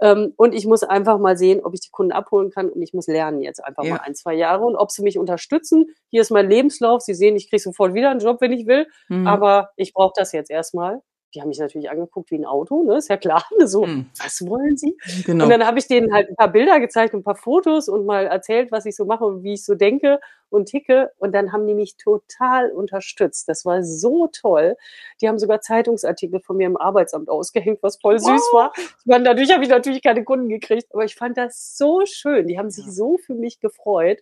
[0.00, 2.92] Ähm, und ich muss einfach mal sehen, ob ich die Kunden abholen kann und ich
[2.92, 3.94] muss lernen jetzt einfach ja.
[3.94, 5.86] mal ein, zwei Jahre und ob sie mich unterstützen.
[6.10, 7.00] Hier ist mein Lebenslauf.
[7.00, 9.26] Sie sehen, ich kriege sofort wieder einen Job, wenn ich will, mhm.
[9.26, 11.00] aber ich brauche das jetzt erstmal
[11.34, 12.96] die haben mich natürlich angeguckt wie ein Auto, ne?
[12.96, 13.44] Ist ja klar.
[13.66, 14.06] So, hm.
[14.18, 14.96] was wollen sie?
[15.24, 15.44] Genau.
[15.44, 18.26] Und dann habe ich denen halt ein paar Bilder gezeigt, ein paar Fotos und mal
[18.26, 20.20] erzählt, was ich so mache und wie ich so denke
[20.50, 21.12] und ticke.
[21.18, 23.48] Und dann haben die mich total unterstützt.
[23.48, 24.76] Das war so toll.
[25.20, 28.56] Die haben sogar Zeitungsartikel von mir im Arbeitsamt ausgehängt, was voll süß oh.
[28.56, 28.72] war.
[29.04, 32.46] Meine, dadurch habe ich natürlich keine Kunden gekriegt, aber ich fand das so schön.
[32.46, 34.20] Die haben sich so für mich gefreut.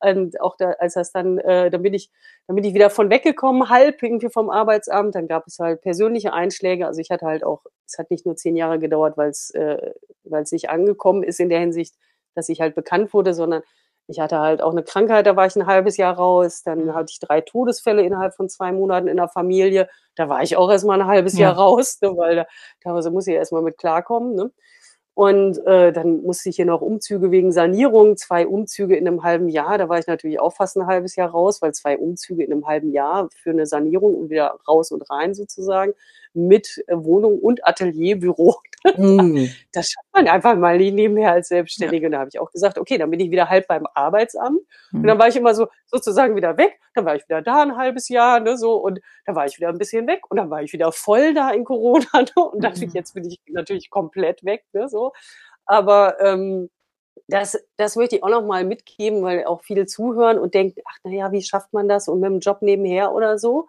[0.00, 2.10] Und auch da, als das dann, äh, dann bin ich,
[2.46, 5.14] dann bin ich wieder von weggekommen, halb irgendwie vom Arbeitsamt.
[5.14, 6.86] Dann gab es halt persönliche Einschläge.
[6.86, 9.92] Also ich hatte halt auch, es hat nicht nur zehn Jahre gedauert, weil es, äh,
[10.24, 11.96] weil es nicht angekommen ist in der Hinsicht,
[12.34, 13.62] dass ich halt bekannt wurde, sondern
[14.10, 16.62] ich hatte halt auch eine Krankheit, da war ich ein halbes Jahr raus.
[16.62, 16.94] Dann mhm.
[16.94, 19.88] hatte ich drei Todesfälle innerhalb von zwei Monaten in der Familie.
[20.14, 21.48] Da war ich auch erstmal ein halbes ja.
[21.48, 22.46] Jahr raus, ne, weil da,
[22.82, 24.34] da muss ich erstmal mit klarkommen.
[24.34, 24.50] Ne?
[25.18, 29.48] Und äh, dann musste ich hier noch Umzüge wegen Sanierung, zwei Umzüge in einem halben
[29.48, 29.76] Jahr.
[29.76, 32.68] Da war ich natürlich auch fast ein halbes Jahr raus, weil zwei Umzüge in einem
[32.68, 35.92] halben Jahr für eine Sanierung und wieder raus und rein sozusagen
[36.46, 38.56] mit äh, Wohnung und Atelierbüro.
[38.96, 39.46] Mm.
[39.72, 42.04] Das schafft man einfach mal nebenher als Selbstständige.
[42.04, 42.06] Ja.
[42.06, 44.60] Und da habe ich auch gesagt, okay, dann bin ich wieder halb beim Arbeitsamt.
[44.92, 44.96] Mm.
[44.96, 46.78] Und dann war ich immer so sozusagen wieder weg.
[46.94, 48.76] Dann war ich wieder da ein halbes Jahr, ne, so.
[48.76, 50.22] Und dann war ich wieder ein bisschen weg.
[50.30, 52.06] Und dann war ich wieder voll da in Corona.
[52.18, 52.96] Ne, und ich, mm.
[52.96, 55.12] jetzt bin ich natürlich komplett weg, ne, so.
[55.66, 56.70] Aber ähm,
[57.28, 60.96] das, das möchte ich auch noch mal mitgeben, weil auch viele zuhören und denken, ach
[61.04, 63.68] naja, wie schafft man das und mit dem Job nebenher oder so.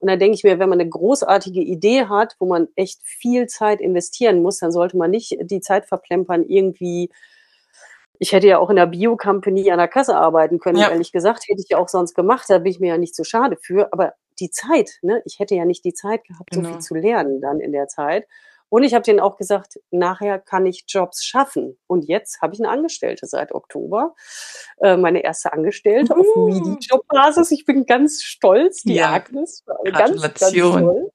[0.00, 3.46] Und da denke ich mir, wenn man eine großartige Idee hat, wo man echt viel
[3.46, 7.10] Zeit investieren muss, dann sollte man nicht die Zeit verplempern, irgendwie
[8.22, 10.90] ich hätte ja auch in der Bio-Company an der Kasse arbeiten können, ja.
[10.90, 13.24] ehrlich gesagt, hätte ich ja auch sonst gemacht, da bin ich mir ja nicht so
[13.24, 16.68] schade für, aber die Zeit, ne, ich hätte ja nicht die Zeit gehabt, genau.
[16.68, 18.26] so viel zu lernen dann in der Zeit.
[18.70, 21.76] Und ich habe denen auch gesagt, nachher kann ich Jobs schaffen.
[21.86, 24.14] Und jetzt habe ich eine Angestellte seit Oktober.
[24.80, 26.20] Äh, meine erste Angestellte uh.
[26.20, 27.50] auf Midi-Job-Basis.
[27.50, 29.12] Ich bin ganz stolz, die ja.
[29.12, 29.64] Agnes.
[29.92, 31.10] Ganz, ganz toll.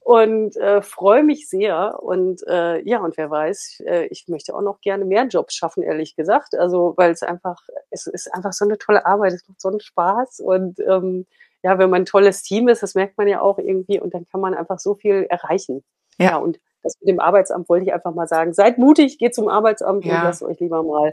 [0.00, 2.02] Und äh, freue mich sehr.
[2.02, 5.84] Und äh, ja, und wer weiß, äh, ich möchte auch noch gerne mehr Jobs schaffen,
[5.84, 6.56] ehrlich gesagt.
[6.58, 9.80] Also, weil es einfach, es ist einfach so eine tolle Arbeit, es macht so einen
[9.80, 10.40] Spaß.
[10.40, 11.26] Und ähm,
[11.62, 14.26] ja, wenn man ein tolles Team ist, das merkt man ja auch irgendwie, und dann
[14.26, 15.84] kann man einfach so viel erreichen.
[16.18, 18.52] Ja, ja und das mit dem Arbeitsamt wollte ich einfach mal sagen.
[18.52, 20.18] Seid mutig, geht zum Arbeitsamt ja.
[20.18, 21.10] und lasst euch lieber mal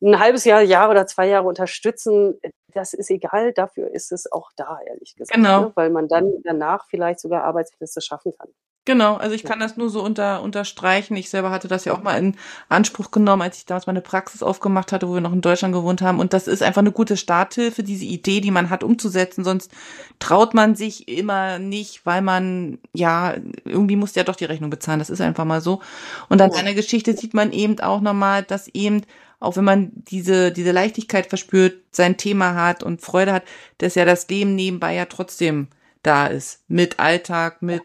[0.00, 2.38] ein halbes Jahr, Jahr oder zwei Jahre unterstützen.
[2.72, 5.36] Das ist egal, dafür ist es auch da, ehrlich gesagt.
[5.36, 5.60] Genau.
[5.60, 5.72] Ne?
[5.74, 8.48] Weil man dann danach vielleicht sogar Arbeitsplätze schaffen kann.
[8.88, 11.14] Genau, also ich kann das nur so unter, unterstreichen.
[11.14, 12.36] Ich selber hatte das ja auch mal in
[12.70, 16.00] Anspruch genommen, als ich damals meine Praxis aufgemacht hatte, wo wir noch in Deutschland gewohnt
[16.00, 16.18] haben.
[16.18, 19.44] Und das ist einfach eine gute Starthilfe, diese Idee, die man hat, umzusetzen.
[19.44, 19.72] Sonst
[20.20, 23.34] traut man sich immer nicht, weil man, ja,
[23.66, 25.00] irgendwie muss ja doch die Rechnung bezahlen.
[25.00, 25.82] Das ist einfach mal so.
[26.30, 29.02] Und an einer Geschichte sieht man eben auch nochmal, dass eben
[29.38, 33.42] auch wenn man diese, diese Leichtigkeit verspürt, sein Thema hat und Freude hat,
[33.76, 35.68] dass ja das Leben nebenbei ja trotzdem
[36.02, 36.62] da ist.
[36.68, 37.82] Mit Alltag, mit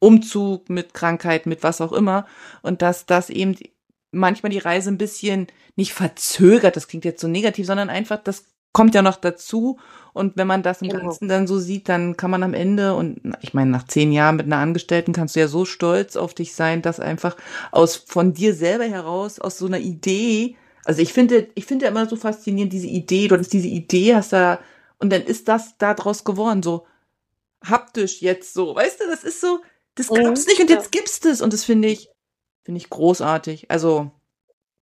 [0.00, 2.26] Umzug, mit Krankheit, mit was auch immer.
[2.62, 3.56] Und dass das eben
[4.10, 5.46] manchmal die Reise ein bisschen
[5.76, 9.78] nicht verzögert, das klingt jetzt so negativ, sondern einfach, das kommt ja noch dazu.
[10.12, 11.04] Und wenn man das im genau.
[11.04, 14.36] Ganzen dann so sieht, dann kann man am Ende, und ich meine, nach zehn Jahren
[14.36, 17.36] mit einer Angestellten kannst du ja so stolz auf dich sein, dass einfach
[17.70, 21.90] aus von dir selber heraus, aus so einer Idee, also ich finde, ich finde ja
[21.90, 24.60] immer so faszinierend, diese Idee, du hattest diese Idee, hast da,
[24.98, 26.86] und dann ist das da draus geworden, so
[27.64, 29.60] haptisch jetzt so, weißt du, das ist so,
[30.00, 30.76] das gab's mhm, nicht und ja.
[30.76, 31.40] jetzt gibt's das.
[31.40, 32.10] Und das finde ich,
[32.64, 33.70] finde ich großartig.
[33.70, 34.10] Also,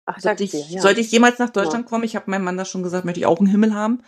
[0.05, 0.81] Ach, sollte, ich, dir, ja.
[0.81, 1.89] sollte ich jemals nach Deutschland ja.
[1.89, 4.03] kommen, ich habe meinem Mann das schon gesagt, möchte ich auch einen Himmel haben.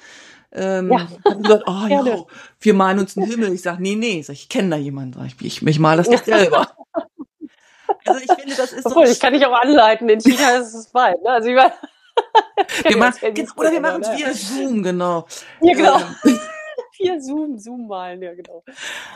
[0.52, 1.08] Ähm, ja.
[1.24, 2.24] Hab gesagt, oh ja,
[2.60, 3.52] wir malen uns einen Himmel.
[3.52, 5.24] Ich sage, nee, nee, sag, ich kenne da jemanden.
[5.26, 6.72] Ich, ich, ich mal das nicht selber.
[8.06, 9.12] also ich finde, das ist Obwohl, so.
[9.12, 10.08] ich kann dich auch anleiten.
[10.08, 11.22] In China ist es weit.
[11.22, 11.30] Ne?
[11.30, 11.72] Also ich meine,
[12.84, 15.26] wir machen, genau, oder wir machen es via Zoom, genau.
[15.60, 16.00] Ja, genau.
[16.24, 16.40] Ähm,
[16.98, 18.64] Vier Zoom, Zoom malen, ja genau.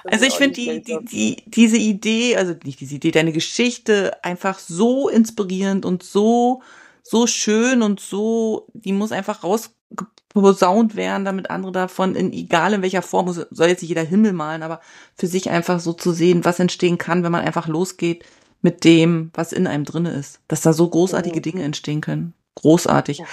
[0.05, 4.23] Das also ich finde die, die, die, diese Idee, also nicht diese Idee, deine Geschichte
[4.23, 6.63] einfach so inspirierend und so,
[7.03, 12.83] so schön und so, die muss einfach rausposaunt werden, damit andere davon in, egal in
[12.83, 14.81] welcher Form, soll jetzt nicht jeder Himmel malen, aber
[15.17, 18.25] für sich einfach so zu sehen, was entstehen kann, wenn man einfach losgeht
[18.61, 20.39] mit dem, was in einem drinne ist.
[20.47, 21.43] Dass da so großartige mhm.
[21.43, 22.33] Dinge entstehen können.
[22.55, 23.19] Großartig.
[23.19, 23.27] Ja.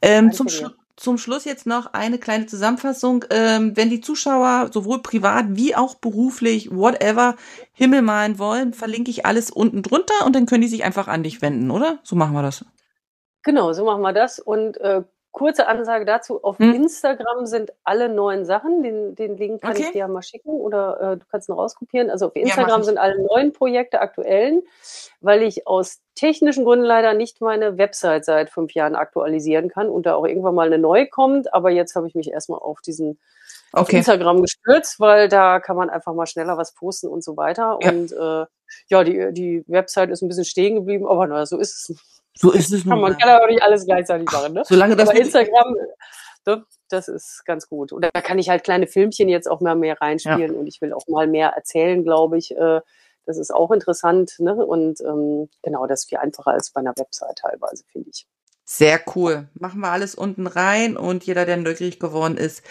[0.00, 3.24] Ähm, zum Schluss zum Schluss jetzt noch eine kleine Zusammenfassung.
[3.30, 7.36] Ähm, wenn die Zuschauer sowohl privat wie auch beruflich, whatever,
[7.72, 11.22] Himmel malen wollen, verlinke ich alles unten drunter und dann können die sich einfach an
[11.22, 11.98] dich wenden, oder?
[12.02, 12.64] So machen wir das.
[13.42, 14.38] Genau, so machen wir das.
[14.38, 16.74] Und äh, kurze Ansage dazu, auf hm.
[16.74, 19.82] Instagram sind alle neuen Sachen, den, den Link kann okay.
[19.82, 22.10] ich dir ja mal schicken oder äh, du kannst ihn rauskopieren.
[22.10, 24.62] Also auf Instagram ja, sind alle neuen Projekte aktuellen,
[25.20, 30.04] weil ich aus technischen Gründen leider nicht meine Website seit fünf Jahren aktualisieren kann und
[30.04, 31.52] da auch irgendwann mal eine neue kommt.
[31.54, 33.18] Aber jetzt habe ich mich erstmal auf diesen
[33.72, 33.80] okay.
[33.80, 37.78] auf Instagram gestürzt, weil da kann man einfach mal schneller was posten und so weiter.
[37.80, 37.90] Ja.
[37.90, 38.46] Und äh,
[38.88, 41.96] ja, die, die Website ist ein bisschen stehen geblieben, aber naja, so ist es.
[42.36, 43.00] So ist es nun.
[43.00, 44.54] Man kann aber nicht alles gleichzeitig machen.
[44.54, 44.62] Ne?
[44.64, 45.76] Solange das aber Instagram,
[46.46, 47.92] ne, das ist ganz gut.
[47.92, 50.58] Und da kann ich halt kleine Filmchen jetzt auch mal mehr reinspielen ja.
[50.58, 52.56] und ich will auch mal mehr erzählen, glaube ich.
[52.56, 52.80] Äh,
[53.24, 54.36] das ist auch interessant.
[54.38, 54.54] Ne?
[54.54, 58.26] Und ähm, genau, das ist viel einfacher als bei einer Website teilweise, finde ich.
[58.64, 59.48] Sehr cool.
[59.54, 62.62] Machen wir alles unten rein und jeder, der neugierig geworden ist,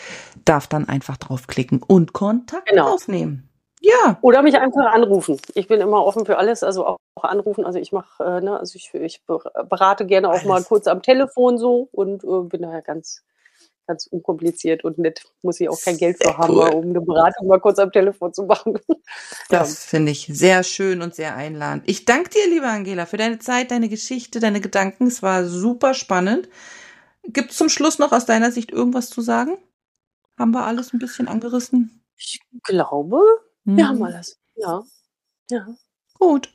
[0.45, 2.93] darf dann einfach draufklicken und Kontakt genau.
[2.93, 3.50] aufnehmen.
[3.81, 4.19] Ja.
[4.21, 5.39] Oder mich einfach anrufen.
[5.55, 7.65] Ich bin immer offen für alles, also auch anrufen.
[7.65, 10.45] Also ich mache, äh, ne, also ich, ich berate gerne auch alles.
[10.45, 13.23] mal kurz am Telefon so und äh, bin daher ganz,
[13.87, 15.23] ganz unkompliziert und nett.
[15.41, 16.69] Muss ich auch kein Geld für haben, cool.
[16.69, 18.79] um eine Beratung mal kurz am Telefon zu machen.
[19.49, 19.89] Das ja.
[19.89, 21.83] finde ich sehr schön und sehr einladend.
[21.85, 25.07] Ich danke dir, liebe Angela, für deine Zeit, deine Geschichte, deine Gedanken.
[25.07, 26.47] Es war super spannend.
[27.23, 29.57] Gibt es zum Schluss noch aus deiner Sicht irgendwas zu sagen?
[30.39, 32.01] Haben wir alles ein bisschen angerissen?
[32.15, 33.19] Ich glaube,
[33.65, 33.77] hm.
[33.77, 34.39] wir haben alles.
[34.55, 34.83] Ja.
[35.49, 35.67] Ja.
[36.19, 36.53] Gut.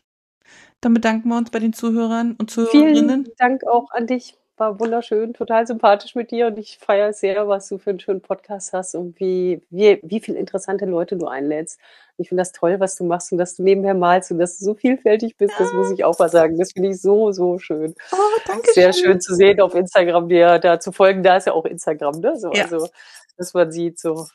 [0.80, 3.24] Dann bedanken wir uns bei den Zuhörern und Zuhörerinnen.
[3.24, 4.36] Vielen Dank auch an dich.
[4.59, 8.22] War wunderschön, total sympathisch mit dir und ich feiere sehr, was du für einen schönen
[8.22, 11.78] Podcast hast und wie, wie, wie viele interessante Leute du einlädst.
[12.16, 14.64] Ich finde das toll, was du machst und dass du nebenher malst und dass du
[14.64, 16.57] so vielfältig bist, das muss ich auch mal sagen.
[16.57, 17.94] Das finde ich so, so schön.
[18.12, 21.22] Oh, danke Sehr schön zu sehen auf Instagram, dir da zu folgen.
[21.22, 22.38] Da ist ja auch Instagram, ne?
[22.38, 22.62] So, ja.
[22.62, 22.88] Also,
[23.36, 24.26] dass man sieht, so,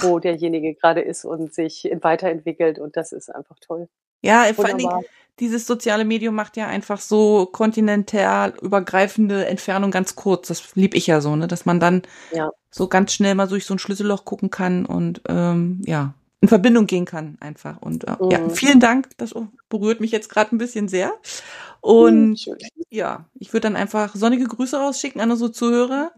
[0.00, 3.88] wo derjenige gerade ist und sich weiterentwickelt und das ist einfach toll.
[4.22, 4.54] Ja, Wunderbar.
[4.54, 5.04] vor allen Dingen,
[5.38, 10.48] dieses soziale Medium macht ja einfach so kontinental übergreifende Entfernung ganz kurz.
[10.48, 12.50] Das lieb ich ja so, ne, dass man dann ja.
[12.70, 16.86] so ganz schnell mal durch so ein Schlüsselloch gucken kann und ähm, ja in Verbindung
[16.86, 17.80] gehen kann einfach.
[17.80, 18.30] Und äh, mhm.
[18.30, 19.08] ja, vielen Dank.
[19.16, 19.34] Das
[19.68, 21.12] berührt mich jetzt gerade ein bisschen sehr.
[21.80, 22.56] Und mhm,
[22.90, 26.12] ja, ich würde dann einfach sonnige Grüße rausschicken an unsere Zuhörer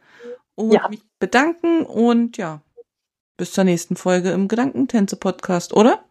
[0.55, 0.89] und ja.
[0.89, 2.61] mich bedanken und ja,
[3.39, 6.05] bis zur nächsten Folge im Gedankentänze-Podcast, oder?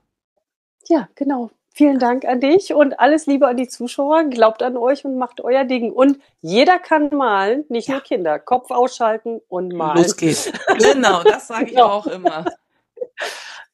[0.87, 1.51] Ja, genau.
[1.69, 4.23] Vielen Dank an dich und alles Liebe an die Zuschauer.
[4.23, 5.91] Glaubt an euch und macht euer Ding.
[5.91, 7.95] Und jeder kann malen, nicht ja.
[7.95, 8.39] nur Kinder.
[8.39, 10.01] Kopf ausschalten und malen.
[10.01, 10.51] Los geht's.
[10.79, 11.87] genau, das sage ich genau.
[11.87, 12.45] auch immer.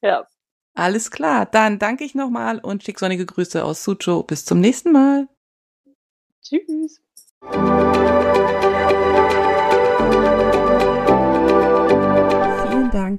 [0.02, 0.26] Ja.
[0.74, 1.46] Alles klar.
[1.46, 4.22] Dann danke ich nochmal und schick sonnige Grüße aus Sucho.
[4.22, 5.28] Bis zum nächsten Mal.
[6.42, 7.00] Tschüss.